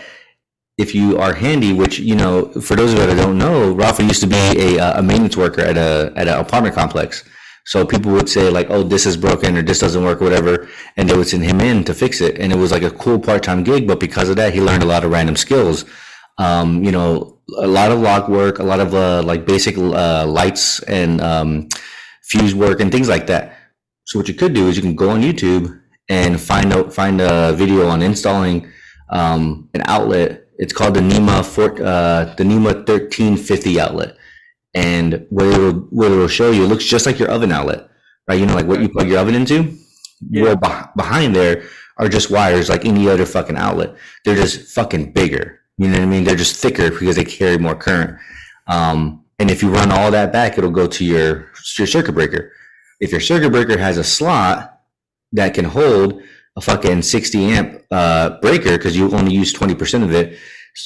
if 0.78 0.94
you 0.94 1.18
are 1.18 1.34
handy, 1.34 1.72
which 1.72 1.98
you 1.98 2.14
know, 2.14 2.46
for 2.60 2.76
those 2.76 2.92
of 2.92 2.98
you 2.98 3.06
that 3.06 3.16
don't 3.16 3.38
know, 3.38 3.72
Rafa 3.72 4.02
used 4.02 4.20
to 4.22 4.26
be 4.26 4.36
a, 4.36 4.78
uh, 4.78 5.00
a 5.00 5.02
maintenance 5.02 5.36
worker 5.36 5.60
at 5.60 5.76
a 5.76 6.12
at 6.16 6.28
an 6.28 6.38
apartment 6.38 6.74
complex. 6.74 7.24
So 7.66 7.84
people 7.84 8.12
would 8.12 8.28
say 8.28 8.48
like, 8.50 8.68
"Oh, 8.70 8.82
this 8.82 9.04
is 9.04 9.16
broken," 9.16 9.56
or 9.56 9.62
"This 9.62 9.80
doesn't 9.80 10.02
work," 10.02 10.22
or 10.22 10.24
whatever, 10.24 10.68
and 10.96 11.08
they 11.08 11.16
would 11.16 11.28
send 11.28 11.44
him 11.44 11.60
in 11.60 11.84
to 11.84 11.94
fix 11.94 12.20
it. 12.20 12.38
And 12.38 12.52
it 12.52 12.56
was 12.56 12.72
like 12.72 12.82
a 12.82 12.90
cool 12.90 13.18
part 13.18 13.42
time 13.42 13.62
gig. 13.64 13.86
But 13.86 14.00
because 14.00 14.28
of 14.28 14.36
that, 14.36 14.54
he 14.54 14.60
learned 14.60 14.82
a 14.82 14.86
lot 14.86 15.04
of 15.04 15.10
random 15.10 15.36
skills. 15.36 15.84
Um, 16.38 16.82
you 16.82 16.90
know, 16.92 17.38
a 17.58 17.66
lot 17.66 17.92
of 17.92 18.00
lock 18.00 18.28
work, 18.28 18.58
a 18.58 18.62
lot 18.62 18.80
of 18.80 18.94
uh, 18.94 19.22
like 19.22 19.44
basic 19.44 19.76
uh, 19.76 20.26
lights 20.26 20.80
and 20.84 21.20
um, 21.20 21.68
fuse 22.30 22.54
work 22.54 22.80
and 22.80 22.90
things 22.92 23.08
like 23.08 23.26
that. 23.26 23.56
So 24.04 24.18
what 24.18 24.28
you 24.28 24.34
could 24.34 24.54
do 24.54 24.68
is 24.68 24.76
you 24.76 24.82
can 24.82 24.96
go 24.96 25.10
on 25.10 25.22
YouTube 25.22 25.80
and 26.08 26.40
find 26.40 26.72
out 26.72 26.92
find 26.92 27.20
a 27.20 27.52
video 27.52 27.88
on 27.88 28.02
installing 28.02 28.70
um, 29.10 29.68
an 29.74 29.82
outlet. 29.86 30.46
It's 30.58 30.72
called 30.72 30.94
the 30.94 31.00
NEMA 31.00 31.44
four, 31.44 31.70
uh, 31.82 32.34
the 32.36 32.44
NEMA 32.44 32.86
thirteen 32.86 33.36
fifty 33.36 33.80
outlet, 33.80 34.16
and 34.74 35.26
what 35.30 35.46
it'll 35.46 35.72
what 35.90 36.10
it'll 36.10 36.28
show 36.28 36.50
you 36.50 36.64
it 36.64 36.68
looks 36.68 36.84
just 36.84 37.06
like 37.06 37.18
your 37.18 37.30
oven 37.30 37.52
outlet, 37.52 37.88
right? 38.28 38.38
You 38.38 38.46
know, 38.46 38.54
like 38.54 38.66
what 38.66 38.80
you 38.80 38.88
plug 38.88 39.08
your 39.08 39.18
oven 39.18 39.34
into. 39.34 39.76
Yeah. 40.28 40.42
Where 40.42 40.56
behind 40.96 41.34
there 41.34 41.64
are 41.96 42.08
just 42.08 42.30
wires 42.30 42.68
like 42.68 42.84
any 42.84 43.08
other 43.08 43.24
fucking 43.24 43.56
outlet. 43.56 43.94
They're 44.24 44.36
just 44.36 44.74
fucking 44.74 45.12
bigger. 45.12 45.60
You 45.78 45.88
know 45.88 45.98
what 45.98 46.02
I 46.02 46.06
mean? 46.06 46.24
They're 46.24 46.36
just 46.36 46.56
thicker 46.56 46.90
because 46.90 47.16
they 47.16 47.24
carry 47.24 47.56
more 47.56 47.74
current. 47.74 48.18
Um, 48.66 49.19
and 49.40 49.50
if 49.50 49.62
you 49.62 49.70
run 49.70 49.90
all 49.90 50.10
that 50.10 50.34
back, 50.34 50.58
it'll 50.58 50.70
go 50.70 50.86
to 50.86 51.02
your, 51.04 51.50
your 51.78 51.86
circuit 51.86 52.12
breaker. 52.12 52.52
If 53.00 53.10
your 53.10 53.22
circuit 53.22 53.50
breaker 53.50 53.78
has 53.78 53.96
a 53.96 54.04
slot 54.04 54.78
that 55.32 55.54
can 55.54 55.64
hold 55.64 56.22
a 56.56 56.60
fucking 56.60 57.00
60 57.00 57.44
amp 57.46 57.82
uh, 57.90 58.38
breaker 58.40 58.76
because 58.76 58.94
you 58.94 59.10
only 59.12 59.32
use 59.32 59.54
20% 59.54 60.04
of 60.04 60.12
it, 60.12 60.38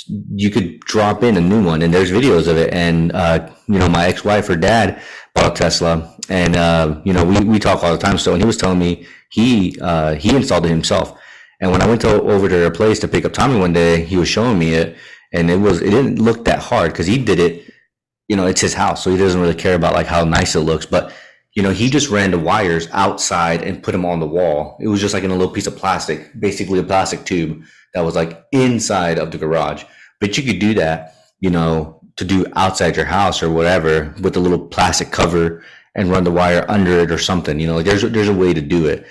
you 0.06 0.50
could 0.50 0.78
drop 0.80 1.24
in 1.24 1.36
a 1.36 1.40
new 1.40 1.64
one. 1.64 1.82
And 1.82 1.92
there's 1.92 2.12
videos 2.12 2.46
of 2.46 2.56
it. 2.56 2.72
And, 2.72 3.10
uh, 3.10 3.50
you 3.66 3.80
know, 3.80 3.88
my 3.88 4.06
ex 4.06 4.24
wife 4.24 4.48
or 4.48 4.54
dad 4.54 5.02
bought 5.34 5.50
a 5.50 5.54
Tesla. 5.54 6.16
And, 6.28 6.54
uh, 6.54 7.00
you 7.04 7.12
know, 7.12 7.24
we, 7.24 7.40
we 7.40 7.58
talk 7.58 7.82
all 7.82 7.90
the 7.90 7.98
time. 7.98 8.18
So, 8.18 8.34
and 8.34 8.40
he 8.40 8.46
was 8.46 8.56
telling 8.56 8.78
me 8.78 9.04
he, 9.30 9.76
uh, 9.80 10.14
he 10.14 10.34
installed 10.34 10.64
it 10.64 10.70
himself. 10.70 11.18
And 11.60 11.72
when 11.72 11.82
I 11.82 11.88
went 11.88 12.02
to, 12.02 12.22
over 12.22 12.48
to 12.48 12.54
their 12.54 12.70
place 12.70 13.00
to 13.00 13.08
pick 13.08 13.24
up 13.24 13.32
Tommy 13.32 13.58
one 13.58 13.72
day, 13.72 14.04
he 14.04 14.16
was 14.16 14.28
showing 14.28 14.60
me 14.60 14.74
it. 14.74 14.96
And 15.32 15.50
it 15.50 15.56
was, 15.56 15.82
it 15.82 15.90
didn't 15.90 16.20
look 16.20 16.44
that 16.44 16.60
hard 16.60 16.92
because 16.92 17.08
he 17.08 17.18
did 17.18 17.40
it 17.40 17.63
you 18.28 18.36
know, 18.36 18.46
it's 18.46 18.60
his 18.60 18.74
house, 18.74 19.04
so 19.04 19.10
he 19.10 19.16
doesn't 19.16 19.40
really 19.40 19.54
care 19.54 19.74
about 19.74 19.94
like 19.94 20.06
how 20.06 20.24
nice 20.24 20.54
it 20.54 20.60
looks. 20.60 20.86
But 20.86 21.12
you 21.54 21.62
know, 21.62 21.70
he 21.70 21.88
just 21.88 22.10
ran 22.10 22.32
the 22.32 22.38
wires 22.38 22.88
outside 22.92 23.62
and 23.62 23.82
put 23.82 23.92
them 23.92 24.04
on 24.04 24.20
the 24.20 24.26
wall. 24.26 24.76
It 24.80 24.88
was 24.88 25.00
just 25.00 25.14
like 25.14 25.22
in 25.22 25.30
a 25.30 25.36
little 25.36 25.52
piece 25.52 25.66
of 25.66 25.76
plastic, 25.76 26.38
basically 26.38 26.80
a 26.80 26.84
plastic 26.84 27.24
tube 27.24 27.62
that 27.94 28.00
was 28.00 28.16
like 28.16 28.44
inside 28.52 29.18
of 29.18 29.30
the 29.30 29.38
garage. 29.38 29.84
But 30.20 30.36
you 30.36 30.42
could 30.42 30.58
do 30.58 30.74
that, 30.74 31.16
you 31.40 31.50
know, 31.50 32.00
to 32.16 32.24
do 32.24 32.46
outside 32.56 32.96
your 32.96 33.04
house 33.04 33.42
or 33.42 33.50
whatever 33.50 34.14
with 34.20 34.36
a 34.36 34.40
little 34.40 34.66
plastic 34.66 35.10
cover 35.10 35.64
and 35.94 36.10
run 36.10 36.24
the 36.24 36.32
wire 36.32 36.64
under 36.68 36.98
it 37.00 37.10
or 37.10 37.18
something. 37.18 37.60
You 37.60 37.68
know, 37.68 37.76
like 37.76 37.86
there's 37.86 38.02
there's 38.02 38.28
a 38.28 38.34
way 38.34 38.52
to 38.52 38.60
do 38.60 38.86
it. 38.86 39.06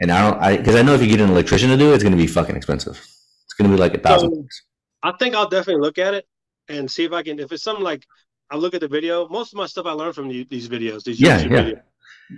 And 0.00 0.12
I 0.12 0.30
don't, 0.30 0.40
I 0.40 0.56
because 0.56 0.76
I 0.76 0.82
know 0.82 0.94
if 0.94 1.02
you 1.02 1.08
get 1.08 1.20
an 1.20 1.30
electrician 1.30 1.70
to 1.70 1.76
do 1.76 1.90
it, 1.90 1.94
it's 1.94 2.04
going 2.04 2.16
to 2.16 2.22
be 2.22 2.28
fucking 2.28 2.54
expensive. 2.54 2.96
It's 3.44 3.54
going 3.54 3.68
to 3.70 3.76
be 3.76 3.80
like 3.80 3.94
a 3.94 3.98
thousand. 3.98 4.30
So, 4.32 4.62
I 5.02 5.12
think 5.18 5.34
I'll 5.34 5.48
definitely 5.48 5.82
look 5.82 5.98
at 5.98 6.14
it 6.14 6.26
and 6.68 6.88
see 6.88 7.04
if 7.04 7.12
I 7.12 7.22
can. 7.22 7.40
If 7.40 7.50
it's 7.50 7.64
something 7.64 7.84
like 7.84 8.04
I 8.50 8.56
look 8.56 8.74
at 8.74 8.80
the 8.80 8.88
video. 8.88 9.28
Most 9.28 9.52
of 9.52 9.56
my 9.56 9.66
stuff 9.66 9.86
I 9.86 9.92
learned 9.92 10.14
from 10.14 10.28
the, 10.28 10.44
these 10.44 10.68
videos. 10.68 11.04
These 11.04 11.20
yeah, 11.20 11.40
YouTube 11.40 11.50
yeah. 11.50 11.62
Videos. 11.62 11.82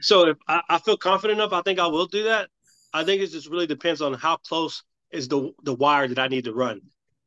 So 0.00 0.28
if 0.28 0.36
I, 0.48 0.62
I, 0.68 0.78
feel 0.78 0.96
confident 0.96 1.40
enough, 1.40 1.52
I 1.52 1.62
think 1.62 1.78
I 1.78 1.86
will 1.86 2.06
do 2.06 2.24
that. 2.24 2.48
I 2.92 3.04
think 3.04 3.22
it 3.22 3.28
just 3.28 3.48
really 3.48 3.66
depends 3.66 4.00
on 4.00 4.14
how 4.14 4.36
close 4.36 4.82
is 5.10 5.28
the 5.28 5.52
the 5.64 5.74
wire 5.74 6.08
that 6.08 6.18
I 6.18 6.28
need 6.28 6.44
to 6.44 6.52
run. 6.52 6.80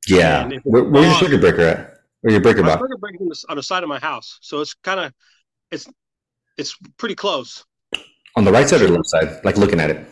Yeah. 0.07 0.49
Where, 0.63 0.83
where's 0.83 1.07
your 1.07 1.15
circuit 1.15 1.41
breaker 1.41 1.61
at? 1.61 1.97
Where 2.21 2.31
your 2.31 2.41
breaker 2.41 2.63
box? 2.63 2.81
Circuit 2.81 2.99
breaker 2.99 3.23
on 3.49 3.57
the 3.57 3.63
side 3.63 3.83
of 3.83 3.89
my 3.89 3.99
house, 3.99 4.39
so 4.41 4.61
it's 4.61 4.73
kind 4.73 4.99
of 4.99 5.13
it's 5.71 5.87
it's 6.57 6.77
pretty 6.97 7.15
close. 7.15 7.65
On 8.35 8.45
the 8.45 8.51
right 8.51 8.67
side 8.67 8.81
or 8.81 8.87
the 8.87 8.93
left 8.93 9.07
side? 9.07 9.43
Like 9.43 9.57
looking 9.57 9.79
at 9.79 9.89
it. 9.89 10.07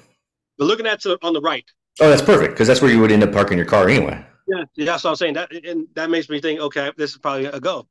But 0.58 0.66
looking 0.66 0.86
at 0.86 1.06
it 1.06 1.20
on 1.24 1.34
the 1.34 1.42
right. 1.42 1.66
Oh, 2.00 2.10
that's 2.10 2.22
perfect 2.22 2.54
because 2.54 2.68
that's 2.68 2.82
where 2.82 2.92
you 2.92 3.00
would 3.00 3.12
end 3.12 3.24
up 3.24 3.32
parking 3.32 3.58
your 3.58 3.66
car 3.66 3.90
anyway. 3.90 4.24
Yeah, 4.48 4.64
yeah, 4.76 4.86
that's 4.86 5.04
what 5.04 5.12
I'm 5.12 5.16
saying. 5.16 5.34
That 5.36 5.52
and 5.52 5.88
that 5.96 6.10
makes 6.10 6.30
me 6.30 6.42
think, 6.42 6.60
okay, 6.60 6.92
this 6.98 7.12
is 7.12 7.18
probably 7.18 7.46
a 7.46 7.60
go. 7.60 7.88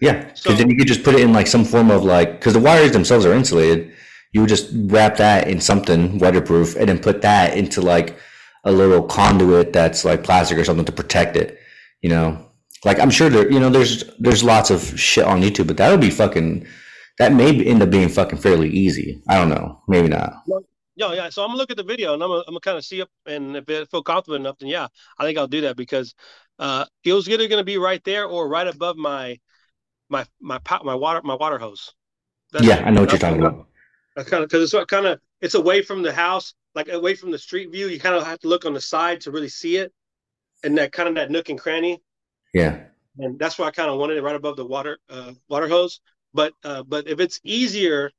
Yeah, 0.00 0.24
because 0.24 0.42
so, 0.42 0.52
then 0.52 0.70
you 0.70 0.76
could 0.76 0.86
just 0.86 1.02
put 1.02 1.14
it 1.14 1.20
in 1.20 1.32
like 1.32 1.46
some 1.46 1.64
form 1.64 1.90
of 1.90 2.04
like 2.04 2.32
because 2.32 2.52
the 2.54 2.60
wires 2.60 2.92
themselves 2.92 3.26
are 3.26 3.32
insulated. 3.32 3.92
You 4.32 4.42
would 4.42 4.48
just 4.48 4.70
wrap 4.72 5.16
that 5.16 5.48
in 5.48 5.60
something 5.60 6.18
weatherproof 6.18 6.76
and 6.76 6.88
then 6.88 6.98
put 6.98 7.22
that 7.22 7.56
into 7.56 7.80
like 7.80 8.16
a 8.64 8.70
little 8.70 9.02
conduit 9.02 9.72
that's 9.72 10.04
like 10.04 10.22
plastic 10.22 10.58
or 10.58 10.64
something 10.64 10.84
to 10.84 10.92
protect 10.92 11.36
it. 11.36 11.58
You 12.02 12.10
know, 12.10 12.50
like 12.84 13.00
I'm 13.00 13.10
sure 13.10 13.28
there, 13.28 13.50
you 13.50 13.58
know, 13.58 13.70
there's 13.70 14.04
there's 14.18 14.44
lots 14.44 14.70
of 14.70 14.98
shit 14.98 15.24
on 15.24 15.42
YouTube, 15.42 15.66
but 15.66 15.76
that 15.78 15.90
would 15.90 16.00
be 16.00 16.10
fucking. 16.10 16.66
That 17.18 17.32
may 17.32 17.64
end 17.64 17.82
up 17.82 17.90
being 17.90 18.08
fucking 18.08 18.38
fairly 18.38 18.70
easy. 18.70 19.20
I 19.28 19.34
don't 19.34 19.48
know, 19.48 19.82
maybe 19.88 20.06
not. 20.06 20.34
Yeah, 20.94 21.14
yeah. 21.14 21.30
So 21.30 21.42
I'm 21.42 21.48
gonna 21.48 21.58
look 21.58 21.72
at 21.72 21.76
the 21.76 21.82
video 21.82 22.14
and 22.14 22.22
I'm 22.22 22.28
gonna, 22.28 22.44
I'm 22.46 22.52
gonna 22.52 22.60
kind 22.60 22.78
of 22.78 22.84
see 22.84 23.02
up, 23.02 23.08
and 23.26 23.56
if 23.56 23.68
I 23.68 23.84
feel 23.86 24.04
confident 24.04 24.42
enough, 24.42 24.58
then 24.58 24.68
yeah, 24.68 24.86
I 25.18 25.24
think 25.24 25.36
I'll 25.36 25.48
do 25.48 25.62
that 25.62 25.76
because 25.76 26.14
uh, 26.60 26.84
it 27.04 27.12
was 27.12 27.28
either 27.28 27.48
gonna 27.48 27.64
be 27.64 27.78
right 27.78 28.02
there 28.04 28.26
or 28.26 28.48
right 28.48 28.68
above 28.68 28.96
my 28.96 29.38
my 30.08 30.26
my 30.40 30.58
my 30.84 30.94
water 30.94 31.20
my 31.22 31.34
water 31.34 31.58
hose. 31.58 31.94
That's, 32.52 32.64
yeah, 32.64 32.82
I 32.84 32.90
know 32.90 33.02
what 33.02 33.12
you're 33.12 33.18
talking 33.18 33.40
about. 33.40 33.66
That's 34.16 34.30
kind 34.30 34.42
of 34.42 34.48
because 34.48 34.72
it's 34.72 34.90
kind 34.90 35.06
of 35.06 35.20
it's 35.40 35.54
away 35.54 35.82
from 35.82 36.02
the 36.02 36.12
house, 36.12 36.54
like 36.74 36.88
away 36.88 37.14
from 37.14 37.30
the 37.30 37.38
street 37.38 37.70
view. 37.70 37.88
You 37.88 38.00
kind 38.00 38.14
of 38.14 38.24
have 38.24 38.40
to 38.40 38.48
look 38.48 38.64
on 38.64 38.74
the 38.74 38.80
side 38.80 39.20
to 39.22 39.30
really 39.30 39.48
see 39.48 39.76
it, 39.76 39.92
and 40.64 40.76
that 40.78 40.92
kind 40.92 41.08
of 41.08 41.14
that 41.16 41.30
nook 41.30 41.48
and 41.50 41.58
cranny. 41.58 42.02
Yeah, 42.54 42.80
and 43.18 43.38
that's 43.38 43.58
why 43.58 43.66
I 43.66 43.70
kind 43.70 43.90
of 43.90 43.98
wanted 43.98 44.16
it 44.16 44.22
right 44.22 44.36
above 44.36 44.56
the 44.56 44.66
water 44.66 44.98
uh, 45.08 45.32
water 45.48 45.68
hose. 45.68 46.00
But 46.34 46.52
uh, 46.64 46.82
but 46.82 47.08
if 47.08 47.20
it's 47.20 47.40
easier 47.44 48.10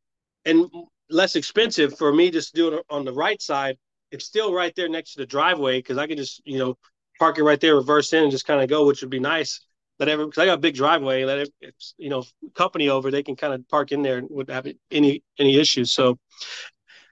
and 0.46 0.70
less 1.10 1.36
expensive 1.36 1.98
for 1.98 2.14
me 2.14 2.30
just 2.30 2.52
to 2.52 2.56
do 2.56 2.74
it 2.76 2.86
on 2.90 3.04
the 3.04 3.14
right 3.14 3.42
side, 3.42 3.78
it's 4.12 4.26
still 4.26 4.54
right 4.54 4.74
there 4.76 4.90
next 4.90 5.14
to 5.14 5.20
the 5.20 5.26
driveway 5.26 5.80
because 5.80 5.98
I 5.98 6.08
can 6.08 6.18
just 6.18 6.42
you 6.46 6.60
know 6.60 6.78
park 7.18 7.38
it 7.38 7.44
right 7.44 7.60
there, 7.60 7.76
reverse 7.76 8.14
in, 8.14 8.24
and 8.24 8.32
just 8.32 8.46
kind 8.46 8.62
of 8.62 8.70
go, 8.70 8.86
which 8.86 9.02
would 9.02 9.10
be 9.10 9.20
nice 9.20 9.60
let 10.00 10.08
every 10.08 10.26
because 10.26 10.42
I 10.42 10.46
got 10.46 10.56
a 10.56 10.62
big 10.62 10.76
driveway. 10.76 11.26
Let 11.26 11.40
it, 11.40 11.76
you 11.98 12.10
know 12.10 12.24
company 12.56 12.90
over, 12.90 13.12
they 13.12 13.24
can 13.24 13.36
kind 13.36 13.54
of 13.54 13.68
park 13.68 13.92
in 13.92 14.02
there 14.02 14.24
without 14.30 14.66
any 14.92 15.24
any 15.38 15.58
issues. 15.58 15.92
So, 15.92 16.18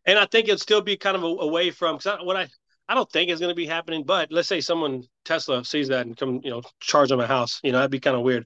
and 0.06 0.18
I 0.18 0.26
think 0.26 0.48
it'll 0.48 0.58
still 0.58 0.82
be 0.82 0.98
kind 0.98 1.18
of 1.18 1.24
a, 1.24 1.28
away 1.28 1.72
from 1.72 1.98
because 1.98 2.20
what 2.24 2.38
I 2.38 2.48
I 2.88 2.96
don't 2.96 3.12
think 3.12 3.30
is 3.30 3.40
going 3.40 3.52
to 3.52 3.56
be 3.56 3.66
happening. 3.66 4.04
But 4.04 4.32
let's 4.32 4.48
say 4.48 4.62
someone 4.62 5.04
Tesla 5.26 5.66
sees 5.66 5.90
that 5.90 6.06
and 6.06 6.16
come 6.16 6.40
you 6.44 6.50
know 6.50 6.62
charge 6.80 7.12
on 7.12 7.18
my 7.18 7.28
house, 7.28 7.60
you 7.64 7.72
know 7.72 7.80
that'd 7.80 7.92
be 7.92 8.00
kind 8.00 8.16
of 8.16 8.24
weird. 8.24 8.46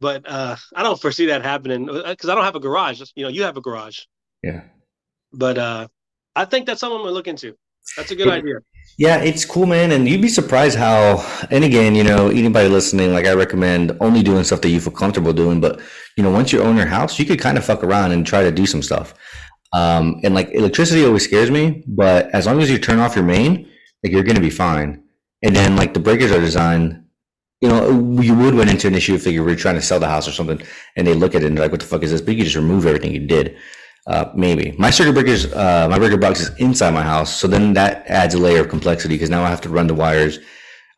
But 0.00 0.28
uh, 0.28 0.56
I 0.74 0.82
don't 0.82 1.00
foresee 1.00 1.26
that 1.26 1.42
happening 1.42 1.86
because 1.86 2.28
uh, 2.28 2.32
I 2.32 2.34
don't 2.34 2.44
have 2.44 2.56
a 2.56 2.60
garage. 2.60 3.00
You 3.14 3.24
know, 3.24 3.30
you 3.30 3.44
have 3.44 3.56
a 3.56 3.62
garage. 3.62 4.00
Yeah. 4.42 4.64
But 5.32 5.58
uh, 5.58 5.88
I 6.34 6.44
think 6.44 6.66
that's 6.66 6.80
something 6.80 6.96
I'm 6.96 7.02
gonna 7.02 7.14
look 7.14 7.28
into. 7.28 7.56
That's 7.96 8.10
a 8.10 8.16
good 8.16 8.28
idea. 8.28 8.56
Yeah, 8.98 9.18
it's 9.18 9.44
cool, 9.44 9.66
man. 9.66 9.92
And 9.92 10.08
you'd 10.08 10.22
be 10.22 10.28
surprised 10.28 10.78
how, 10.78 11.18
and 11.50 11.64
again, 11.64 11.94
you 11.94 12.02
know, 12.02 12.28
anybody 12.28 12.68
listening, 12.68 13.12
like 13.12 13.26
I 13.26 13.34
recommend 13.34 13.96
only 14.00 14.22
doing 14.22 14.42
stuff 14.44 14.62
that 14.62 14.70
you 14.70 14.80
feel 14.80 14.92
comfortable 14.92 15.34
doing. 15.34 15.60
But, 15.60 15.80
you 16.16 16.22
know, 16.22 16.30
once 16.30 16.50
you 16.50 16.62
own 16.62 16.76
your 16.76 16.86
house, 16.86 17.18
you 17.18 17.26
could 17.26 17.38
kind 17.38 17.58
of 17.58 17.64
fuck 17.64 17.84
around 17.84 18.12
and 18.12 18.26
try 18.26 18.42
to 18.42 18.50
do 18.50 18.64
some 18.64 18.82
stuff. 18.82 19.12
Um, 19.72 20.20
and 20.24 20.34
like 20.34 20.50
electricity 20.52 21.04
always 21.04 21.24
scares 21.24 21.50
me, 21.50 21.84
but 21.86 22.30
as 22.30 22.46
long 22.46 22.62
as 22.62 22.70
you 22.70 22.78
turn 22.78 22.98
off 22.98 23.14
your 23.14 23.24
main, 23.24 23.68
like 24.02 24.12
you're 24.12 24.22
going 24.22 24.36
to 24.36 24.40
be 24.40 24.50
fine. 24.50 25.02
And 25.42 25.54
then 25.54 25.76
like 25.76 25.92
the 25.92 26.00
breakers 26.00 26.32
are 26.32 26.40
designed, 26.40 27.04
you 27.60 27.68
know, 27.68 28.20
you 28.22 28.34
would 28.34 28.54
run 28.54 28.68
into 28.68 28.86
an 28.86 28.94
issue 28.94 29.14
if 29.14 29.26
you 29.26 29.42
were 29.42 29.56
trying 29.56 29.74
to 29.74 29.82
sell 29.82 30.00
the 30.00 30.08
house 30.08 30.26
or 30.26 30.32
something 30.32 30.62
and 30.96 31.06
they 31.06 31.14
look 31.14 31.34
at 31.34 31.42
it 31.42 31.46
and 31.46 31.56
they're 31.56 31.64
like, 31.64 31.72
what 31.72 31.80
the 31.80 31.86
fuck 31.86 32.02
is 32.02 32.12
this? 32.12 32.22
But 32.22 32.32
you 32.32 32.38
can 32.38 32.44
just 32.44 32.56
remove 32.56 32.86
everything 32.86 33.12
you 33.12 33.26
did. 33.26 33.56
Uh, 34.06 34.30
maybe. 34.34 34.72
My 34.78 34.90
circuit 34.90 35.14
breakers, 35.14 35.52
uh, 35.52 35.88
my 35.90 35.98
breaker 35.98 36.16
box 36.16 36.40
is 36.40 36.56
inside 36.58 36.92
my 36.94 37.02
house, 37.02 37.34
so 37.34 37.48
then 37.48 37.72
that 37.72 38.06
adds 38.06 38.34
a 38.34 38.38
layer 38.38 38.60
of 38.60 38.68
complexity 38.68 39.14
because 39.14 39.30
now 39.30 39.42
I 39.42 39.48
have 39.48 39.60
to 39.62 39.68
run 39.68 39.88
the 39.88 39.94
wires 39.94 40.38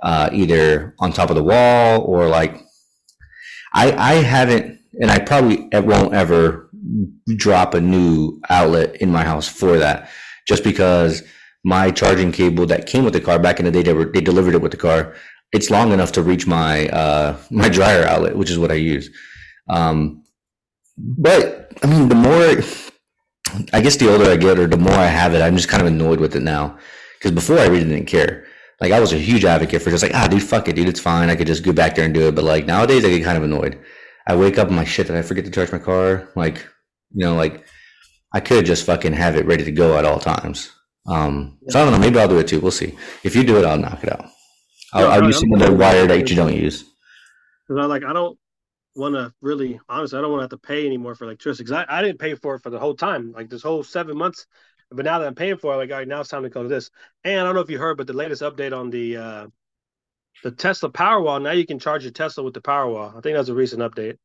uh, 0.03 0.29
either 0.33 0.95
on 0.99 1.13
top 1.13 1.31
of 1.31 1.37
the 1.37 1.43
wall 1.43 2.03
or 2.03 2.29
like 2.29 2.61
I 3.75 3.93
I 3.93 4.15
haven't 4.15 4.81
and 5.01 5.11
I 5.11 5.19
probably 5.19 5.69
won't 5.73 6.15
ever 6.15 6.71
drop 7.37 7.75
a 7.75 7.81
new 7.81 8.41
outlet 8.49 8.97
in 8.97 9.11
my 9.11 9.25
house 9.25 9.49
for 9.49 9.79
that 9.79 10.11
just 10.47 10.65
because 10.65 11.23
my 11.65 11.91
charging 11.91 12.33
cable 12.33 12.67
that 12.67 12.87
came 12.87 13.05
with 13.05 13.13
the 13.13 13.21
car 13.21 13.39
back 13.39 13.59
in 13.59 13.65
the 13.65 13.71
day 13.71 13.83
they 13.83 13.93
were 13.93 14.07
they 14.07 14.21
delivered 14.21 14.55
it 14.55 14.63
with 14.63 14.71
the 14.71 14.79
car 14.79 15.15
it's 15.53 15.71
long 15.71 15.93
enough 15.93 16.13
to 16.13 16.23
reach 16.23 16.47
my 16.47 16.89
uh 16.89 17.37
my 17.51 17.69
dryer 17.69 18.05
outlet 18.05 18.37
which 18.37 18.51
is 18.51 18.59
what 18.59 18.71
I 18.71 18.75
use. 18.75 19.11
Um 19.69 20.23
but 20.97 21.73
I 21.83 21.87
mean 21.87 22.09
the 22.09 22.15
more 22.15 22.63
I 23.73 23.81
guess 23.81 23.97
the 23.97 24.11
older 24.13 24.31
I 24.31 24.37
get 24.37 24.59
or 24.59 24.67
the 24.67 24.77
more 24.77 24.93
I 24.93 25.07
have 25.07 25.35
it 25.35 25.43
I'm 25.43 25.57
just 25.57 25.69
kind 25.69 25.81
of 25.81 25.89
annoyed 25.89 26.21
with 26.21 26.37
it 26.37 26.43
now 26.43 26.79
because 27.19 27.33
before 27.33 27.59
I 27.59 27.67
really 27.67 27.85
didn't 27.85 28.07
care 28.07 28.47
like 28.81 28.93
I 28.93 29.01
was 29.01 29.13
a 29.13 29.19
huge 29.19 29.45
advocate 29.45 29.83
for 29.83 29.91
just 29.91 30.03
like, 30.03 30.15
ah, 30.15 30.29
dude, 30.29 30.43
fuck 30.43 30.69
it, 30.69 30.77
dude, 30.77 30.89
it's 30.89 31.01
fine. 31.01 31.31
I 31.31 31.37
could 31.37 31.47
just 31.47 31.65
go 31.65 31.73
back 31.73 31.95
there 31.95 32.05
and 32.05 32.15
do 32.15 32.29
it. 32.29 32.35
But 32.35 32.45
like 32.45 32.67
nowadays, 32.67 33.05
I 33.05 33.09
get 33.09 33.25
kind 33.25 33.37
of 33.37 33.45
annoyed. 33.45 33.79
I 34.27 34.37
wake 34.37 34.59
up 34.59 34.69
and 34.69 34.77
my 34.77 34.85
shit, 34.85 35.09
did 35.09 35.17
I 35.17 35.23
forget 35.23 35.45
to 35.47 35.51
charge 35.51 35.73
my 35.73 35.79
car? 35.79 36.29
Like, 36.37 36.67
you 37.13 37.25
know, 37.25 37.35
like 37.35 37.67
I 38.33 38.41
could 38.41 38.67
just 38.67 38.87
fucking 38.87 39.15
have 39.15 39.37
it 39.37 39.47
ready 39.47 39.65
to 39.65 39.73
go 39.73 39.99
at 39.99 40.05
all 40.05 40.21
times. 40.21 40.71
Um, 41.07 41.59
so 41.69 41.81
I 41.81 41.85
don't 41.85 41.93
know. 41.93 41.99
Maybe 41.99 42.19
I'll 42.19 42.29
do 42.29 42.39
it 42.39 42.47
too. 42.47 42.61
We'll 42.61 42.71
see. 42.71 42.97
If 43.25 43.35
you 43.35 43.43
do 43.43 43.59
it, 43.59 43.65
I'll 43.65 43.79
knock 43.79 44.05
it 44.05 44.13
out. 44.13 44.27
I'll, 44.93 45.09
no, 45.09 45.11
I'll 45.11 45.25
use 45.25 45.41
some 45.41 45.53
of 45.53 45.59
the 45.59 45.73
wire 45.73 46.07
that 46.07 46.29
you 46.29 46.37
don't 46.37 46.55
use. 46.55 46.85
Because 47.67 47.83
I 47.83 47.87
like, 47.87 48.05
I 48.05 48.13
don't 48.13 48.39
want 48.99 49.15
to 49.15 49.33
really, 49.41 49.81
honestly, 49.89 50.19
I 50.19 50.23
don't 50.23 50.31
want 50.31 50.41
to 50.41 50.45
have 50.45 50.61
to 50.61 50.67
pay 50.67 50.87
anymore 50.87 51.15
for 51.15 51.25
electricity. 51.25 51.65
Because 51.65 51.85
I, 51.89 51.99
I 51.99 52.03
didn't 52.03 52.19
pay 52.19 52.35
for 52.35 52.57
it 52.57 52.63
for 52.63 52.71
the 52.71 52.79
whole 52.79 52.95
time. 52.95 53.33
Like 53.33 53.49
this 53.49 53.63
whole 53.63 53.83
seven 53.83 54.17
months, 54.17 54.47
but 54.91 55.05
now 55.05 55.19
that 55.19 55.27
I'm 55.27 55.35
paying 55.35 55.57
for 55.57 55.75
it, 55.75 55.77
like, 55.77 55.91
all 55.91 55.99
right, 55.99 56.09
now 56.09 56.21
it's 56.21 56.31
time 56.31 56.43
to 56.43 56.49
go 56.49 56.63
to 56.63 56.69
this. 56.69 56.91
And 57.25 57.41
I 57.41 57.45
don't 57.45 57.55
know 57.55 57.61
if 57.61 57.71
you 57.71 57.79
heard, 57.79 57.97
but 57.97 58.07
the 58.07 58.13
latest 58.13 58.43
update 58.43 58.77
on 58.77 58.91
the 58.91 59.17
uh, 59.17 59.47
the 60.43 60.51
Tesla 60.51 60.91
Powerwall, 60.91 61.43
now 61.43 61.51
you 61.51 61.67
can 61.67 61.79
charge 61.79 62.05
your 62.05 62.13
Tesla 62.13 62.45
with 62.45 62.55
the 62.55 62.61
Powerwall. 62.61 63.17
I 63.17 63.21
think 63.21 63.37
that's 63.37 63.49
a 63.49 63.55
recent 63.55 63.83
update. 63.83 64.19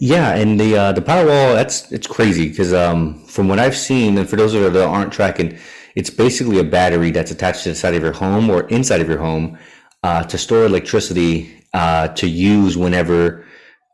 Yeah, 0.00 0.34
and 0.34 0.58
the 0.58 0.76
uh, 0.76 0.92
the 0.92 1.02
Powerwall, 1.02 1.54
that's 1.54 1.92
it's 1.92 2.06
crazy 2.06 2.48
because 2.48 2.72
um, 2.72 3.24
from 3.26 3.48
what 3.48 3.58
I've 3.58 3.76
seen, 3.76 4.18
and 4.18 4.28
for 4.28 4.36
those 4.36 4.54
of 4.54 4.62
you 4.62 4.70
that 4.70 4.86
aren't 4.86 5.12
tracking, 5.12 5.58
it's 5.94 6.10
basically 6.10 6.58
a 6.58 6.64
battery 6.64 7.10
that's 7.10 7.30
attached 7.30 7.62
to 7.64 7.70
the 7.70 7.74
side 7.74 7.94
of 7.94 8.02
your 8.02 8.12
home 8.12 8.50
or 8.50 8.62
inside 8.68 9.00
of 9.00 9.08
your 9.08 9.18
home 9.18 9.58
uh, 10.02 10.22
to 10.24 10.38
store 10.38 10.64
electricity 10.64 11.64
uh, 11.72 12.08
to 12.08 12.28
use 12.28 12.76
whenever 12.76 13.44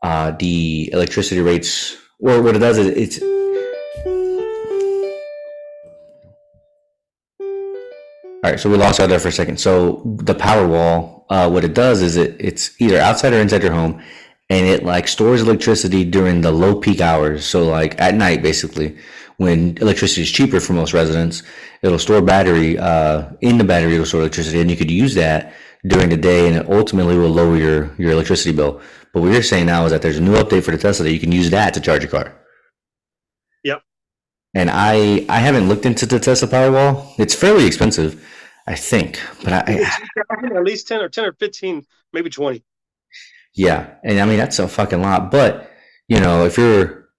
uh, 0.03 0.31
the 0.31 0.91
electricity 0.93 1.41
rates, 1.41 1.97
or 2.19 2.41
what 2.41 2.55
it 2.55 2.59
does 2.59 2.77
is 2.77 2.87
it's 2.87 3.19
All 8.43 8.51
right, 8.51 8.59
so 8.59 8.69
we 8.69 8.75
lost 8.75 8.99
out 8.99 9.07
there 9.07 9.21
for 9.21 9.29
a 9.29 9.31
second. 9.31 9.57
So 9.57 10.01
the 10.03 10.35
Powerwall, 10.35 11.23
uh, 11.29 11.49
what 11.49 11.63
it 11.63 11.73
does 11.73 12.01
is 12.01 12.17
it 12.17 12.35
it's 12.39 12.75
either 12.81 12.99
outside 12.99 13.31
or 13.31 13.37
inside 13.37 13.63
your 13.63 13.71
home, 13.71 14.03
and 14.49 14.67
it 14.67 14.83
like 14.83 15.07
stores 15.07 15.41
electricity 15.41 16.03
during 16.03 16.41
the 16.41 16.51
low 16.51 16.75
peak 16.75 16.99
hours. 16.99 17.45
So 17.45 17.63
like 17.63 17.99
at 18.01 18.15
night, 18.15 18.43
basically, 18.43 18.97
when 19.37 19.77
electricity 19.77 20.23
is 20.23 20.29
cheaper 20.29 20.59
for 20.59 20.73
most 20.73 20.93
residents, 20.93 21.41
it'll 21.83 21.97
store 21.97 22.21
battery 22.21 22.77
uh, 22.77 23.29
in 23.39 23.57
the 23.57 23.63
battery. 23.63 23.93
It'll 23.93 24.05
store 24.05 24.19
electricity, 24.19 24.59
and 24.59 24.69
you 24.69 24.75
could 24.75 24.91
use 24.91 25.15
that 25.15 25.53
during 25.87 26.09
the 26.09 26.17
day, 26.17 26.45
and 26.45 26.57
it 26.57 26.69
ultimately 26.69 27.17
will 27.17 27.29
lower 27.29 27.55
your 27.55 27.95
your 27.97 28.11
electricity 28.11 28.51
bill. 28.51 28.81
But 29.13 29.21
what 29.21 29.31
you're 29.31 29.43
saying 29.43 29.67
now 29.67 29.85
is 29.85 29.91
that 29.91 30.01
there's 30.01 30.17
a 30.17 30.21
new 30.21 30.33
update 30.33 30.63
for 30.63 30.71
the 30.71 30.77
Tesla 30.77 31.05
that 31.05 31.13
you 31.13 31.19
can 31.19 31.31
use 31.31 31.51
that 31.51 31.75
to 31.75 31.79
charge 31.79 32.01
your 32.01 32.09
car. 32.09 32.33
Yep. 33.63 33.83
And 34.55 34.69
I 34.71 35.25
I 35.29 35.39
haven't 35.39 35.69
looked 35.69 35.85
into 35.85 36.05
the 36.07 36.19
Tesla 36.19 36.47
Powerwall. 36.47 37.13
It's 37.19 37.35
fairly 37.35 37.65
expensive. 37.65 38.27
I 38.65 38.75
think, 38.75 39.19
but 39.43 39.51
I, 39.51 39.83
I 40.31 40.55
at 40.55 40.63
least 40.63 40.87
ten 40.87 41.01
or 41.01 41.09
ten 41.09 41.25
or 41.25 41.33
fifteen, 41.33 41.85
maybe 42.13 42.29
twenty. 42.29 42.63
Yeah, 43.53 43.95
and 44.03 44.19
I 44.19 44.25
mean 44.25 44.37
that's 44.37 44.57
a 44.57 44.67
fucking 44.67 45.01
lot. 45.01 45.29
But 45.31 45.69
you 46.07 46.19
know, 46.19 46.45
if 46.45 46.57
you're 46.57 47.09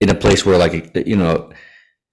in 0.00 0.10
a 0.10 0.14
place 0.14 0.44
where 0.44 0.58
like 0.58 0.94
you 1.06 1.16
know, 1.16 1.50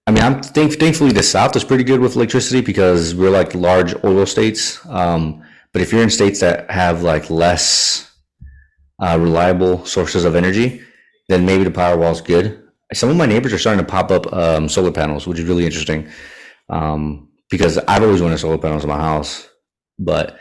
I 0.08 0.12
mean, 0.12 0.24
I'm 0.24 0.42
think 0.42 0.80
thankfully 0.80 1.12
the 1.12 1.22
South 1.22 1.56
is 1.56 1.66
pretty 1.66 1.84
good 1.84 2.00
with 2.00 2.16
electricity 2.16 2.62
because 2.62 3.14
we're 3.14 3.30
like 3.30 3.54
large 3.54 3.94
oil 4.06 4.26
states. 4.26 4.84
Um, 4.88 5.44
but 5.74 5.82
if 5.82 5.92
you're 5.92 6.02
in 6.02 6.10
states 6.10 6.40
that 6.40 6.72
have 6.72 7.04
like 7.04 7.30
less 7.30 8.07
uh, 9.00 9.18
reliable 9.20 9.86
sources 9.86 10.26
of 10.26 10.36
energy, 10.36 10.82
then 11.28 11.46
maybe 11.46 11.64
the 11.64 11.72
power 11.72 11.98
wall 11.98 12.12
is 12.12 12.22
good. 12.22 12.64
Some 12.94 13.10
of 13.10 13.18
my 13.18 13.26
neighbors 13.26 13.54
are 13.54 13.58
starting 13.60 13.84
to 13.84 13.92
pop 13.92 14.12
up 14.12 14.32
um, 14.34 14.70
solar 14.70 14.92
panels, 14.92 15.28
which 15.28 15.40
is 15.40 15.46
really 15.46 15.66
interesting. 15.66 16.10
Um, 16.70 17.30
because 17.50 17.78
I've 17.78 18.04
always 18.04 18.22
wanted 18.22 18.38
solar 18.40 18.58
panels 18.58 18.84
in 18.84 18.90
my 18.90 18.98
house, 18.98 19.48
but 20.00 20.40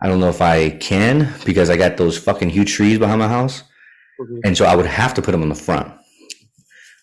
I 0.00 0.08
don't 0.08 0.20
know 0.20 0.28
if 0.28 0.40
I 0.40 0.70
can 0.70 1.32
because 1.44 1.70
I 1.70 1.76
got 1.76 1.96
those 1.96 2.18
fucking 2.18 2.50
huge 2.50 2.72
trees 2.72 2.98
behind 2.98 3.20
my 3.20 3.28
house, 3.28 3.62
mm-hmm. 4.20 4.40
and 4.44 4.56
so 4.56 4.64
I 4.64 4.74
would 4.74 4.86
have 4.86 5.14
to 5.14 5.22
put 5.22 5.32
them 5.32 5.42
on 5.42 5.48
the 5.48 5.54
front. 5.54 5.92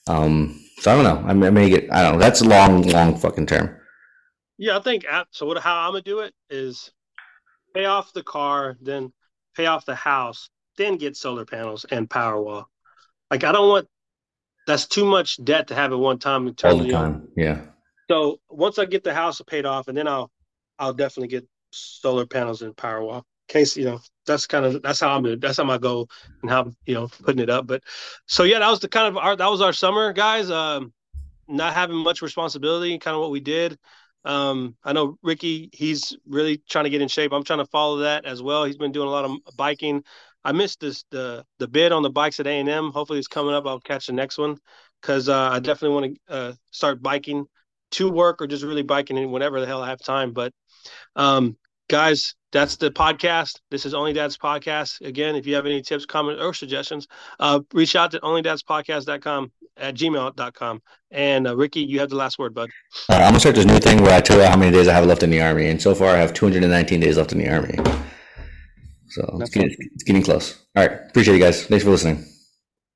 Um, 0.07 0.61
so 0.79 0.91
I 0.91 0.95
don't 0.95 1.03
know. 1.03 1.27
I 1.27 1.33
may, 1.33 1.47
I 1.47 1.49
may 1.49 1.69
get. 1.69 1.91
I 1.91 2.03
don't 2.03 2.13
know. 2.13 2.19
That's 2.19 2.41
a 2.41 2.45
long, 2.45 2.83
long 2.83 3.17
fucking 3.17 3.47
term. 3.47 3.77
Yeah, 4.57 4.77
I 4.77 4.81
think 4.81 5.05
so. 5.31 5.45
What 5.45 5.57
how 5.57 5.75
I'm 5.75 5.91
gonna 5.91 6.01
do 6.01 6.19
it 6.19 6.33
is 6.49 6.91
pay 7.73 7.85
off 7.85 8.13
the 8.13 8.23
car, 8.23 8.77
then 8.81 9.11
pay 9.55 9.65
off 9.65 9.85
the 9.85 9.95
house, 9.95 10.49
then 10.77 10.97
get 10.97 11.17
solar 11.17 11.45
panels 11.45 11.85
and 11.89 12.09
Powerwall. 12.09 12.65
Like 13.31 13.43
I 13.43 13.51
don't 13.51 13.69
want 13.69 13.87
that's 14.67 14.87
too 14.87 15.05
much 15.05 15.43
debt 15.43 15.67
to 15.67 15.75
have 15.75 15.91
at 15.91 15.99
one 15.99 16.19
time. 16.19 16.53
All 16.63 16.77
the 16.77 16.91
time, 16.91 17.27
yeah. 17.35 17.61
So 18.09 18.39
once 18.49 18.79
I 18.79 18.85
get 18.85 19.03
the 19.03 19.13
house 19.13 19.41
paid 19.45 19.65
off, 19.65 19.87
and 19.87 19.97
then 19.97 20.07
I'll 20.07 20.31
I'll 20.79 20.93
definitely 20.93 21.29
get 21.29 21.47
solar 21.71 22.25
panels 22.25 22.61
and 22.61 22.75
Powerwall. 22.75 23.23
Case 23.47 23.77
you 23.77 23.85
know 23.85 23.99
that's 24.25 24.47
kind 24.47 24.65
of 24.65 24.81
that's 24.81 24.99
how 24.99 25.15
I'm 25.15 25.39
that's 25.39 25.57
how 25.57 25.63
my 25.63 25.77
goal 25.77 26.09
and 26.41 26.49
how 26.49 26.71
you 26.85 26.95
know 26.95 27.07
putting 27.23 27.41
it 27.41 27.49
up. 27.49 27.67
But 27.67 27.83
so 28.25 28.43
yeah, 28.43 28.59
that 28.59 28.69
was 28.69 28.79
the 28.79 28.87
kind 28.87 29.07
of 29.07 29.17
our 29.17 29.35
that 29.35 29.51
was 29.51 29.61
our 29.61 29.73
summer, 29.73 30.13
guys. 30.13 30.49
Um, 30.49 30.93
not 31.47 31.73
having 31.73 31.97
much 31.97 32.21
responsibility, 32.21 32.97
kind 32.97 33.15
of 33.15 33.21
what 33.21 33.31
we 33.31 33.39
did. 33.39 33.77
Um, 34.23 34.75
I 34.83 34.93
know 34.93 35.17
Ricky, 35.21 35.69
he's 35.71 36.17
really 36.27 36.57
trying 36.67 36.85
to 36.85 36.89
get 36.89 37.01
in 37.01 37.07
shape. 37.07 37.31
I'm 37.31 37.43
trying 37.43 37.59
to 37.59 37.65
follow 37.65 37.97
that 37.97 38.25
as 38.25 38.41
well. 38.41 38.65
He's 38.65 38.77
been 38.77 38.91
doing 38.91 39.07
a 39.07 39.11
lot 39.11 39.25
of 39.25 39.37
biking. 39.55 40.03
I 40.45 40.51
missed 40.51 40.79
this 40.79 41.03
the 41.09 41.43
the 41.57 41.67
bid 41.67 41.91
on 41.91 42.03
the 42.03 42.09
bikes 42.09 42.39
at 42.39 42.47
A 42.47 42.51
and 42.51 42.69
M. 42.69 42.91
Hopefully, 42.91 43.17
it's 43.17 43.27
coming 43.27 43.55
up. 43.55 43.65
I'll 43.65 43.79
catch 43.79 44.05
the 44.05 44.13
next 44.13 44.37
one 44.37 44.57
because 45.01 45.27
uh, 45.27 45.49
I 45.51 45.59
definitely 45.59 45.95
want 45.95 46.19
to 46.27 46.33
uh, 46.33 46.53
start 46.71 47.01
biking 47.01 47.47
to 47.91 48.11
work 48.11 48.41
or 48.41 48.47
just 48.47 48.63
really 48.63 48.83
biking 48.83 49.31
whenever 49.31 49.59
the 49.59 49.65
hell 49.65 49.81
I 49.81 49.89
have 49.89 49.99
time. 49.99 50.33
But 50.33 50.53
um, 51.15 51.57
guys, 51.89 52.35
that's 52.51 52.77
the 52.77 52.91
podcast. 52.91 53.59
This 53.71 53.87
is 53.87 53.95
Only 53.95 54.13
Dad's 54.13 54.37
Podcast. 54.37 55.01
Again, 55.01 55.35
if 55.35 55.47
you 55.47 55.55
have 55.55 55.65
any 55.65 55.81
tips, 55.81 56.05
comments, 56.05 56.41
or 56.41 56.53
suggestions, 56.53 57.07
uh, 57.39 57.61
reach 57.73 57.95
out 57.95 58.11
to 58.11 58.19
onlydadspodcast.com 58.19 59.51
at 59.77 59.95
gmail.com. 59.95 60.81
And 61.11 61.47
uh, 61.47 61.55
Ricky, 61.55 61.81
you 61.81 61.99
have 61.99 62.09
the 62.09 62.15
last 62.15 62.37
word, 62.37 62.53
bud. 62.53 62.69
I'm 63.09 63.33
to 63.33 63.39
start 63.39 63.55
this 63.55 63.65
new 63.65 63.79
thing 63.79 64.01
where 64.03 64.13
I 64.13 64.21
tell 64.21 64.37
you 64.37 64.45
how 64.45 64.57
many 64.57 64.71
days 64.71 64.87
I 64.87 64.93
have 64.93 65.05
left 65.05 65.23
in 65.23 65.31
the 65.31 65.41
Army. 65.41 65.67
And 65.67 65.81
so 65.81 65.95
far, 65.95 66.09
I 66.09 66.17
have 66.17 66.33
219 66.33 66.99
days 66.99 67.17
left 67.17 67.31
in 67.31 67.39
the 67.39 67.49
Army. 67.49 68.04
So 69.07 69.37
it's 69.41 69.49
getting, 69.49 69.75
it's 69.93 70.03
getting 70.03 70.23
close. 70.23 70.59
All 70.75 70.85
right. 70.85 70.99
Appreciate 71.09 71.35
you 71.35 71.41
guys. 71.43 71.65
Thanks 71.65 71.83
for 71.83 71.91
listening. 71.91 72.25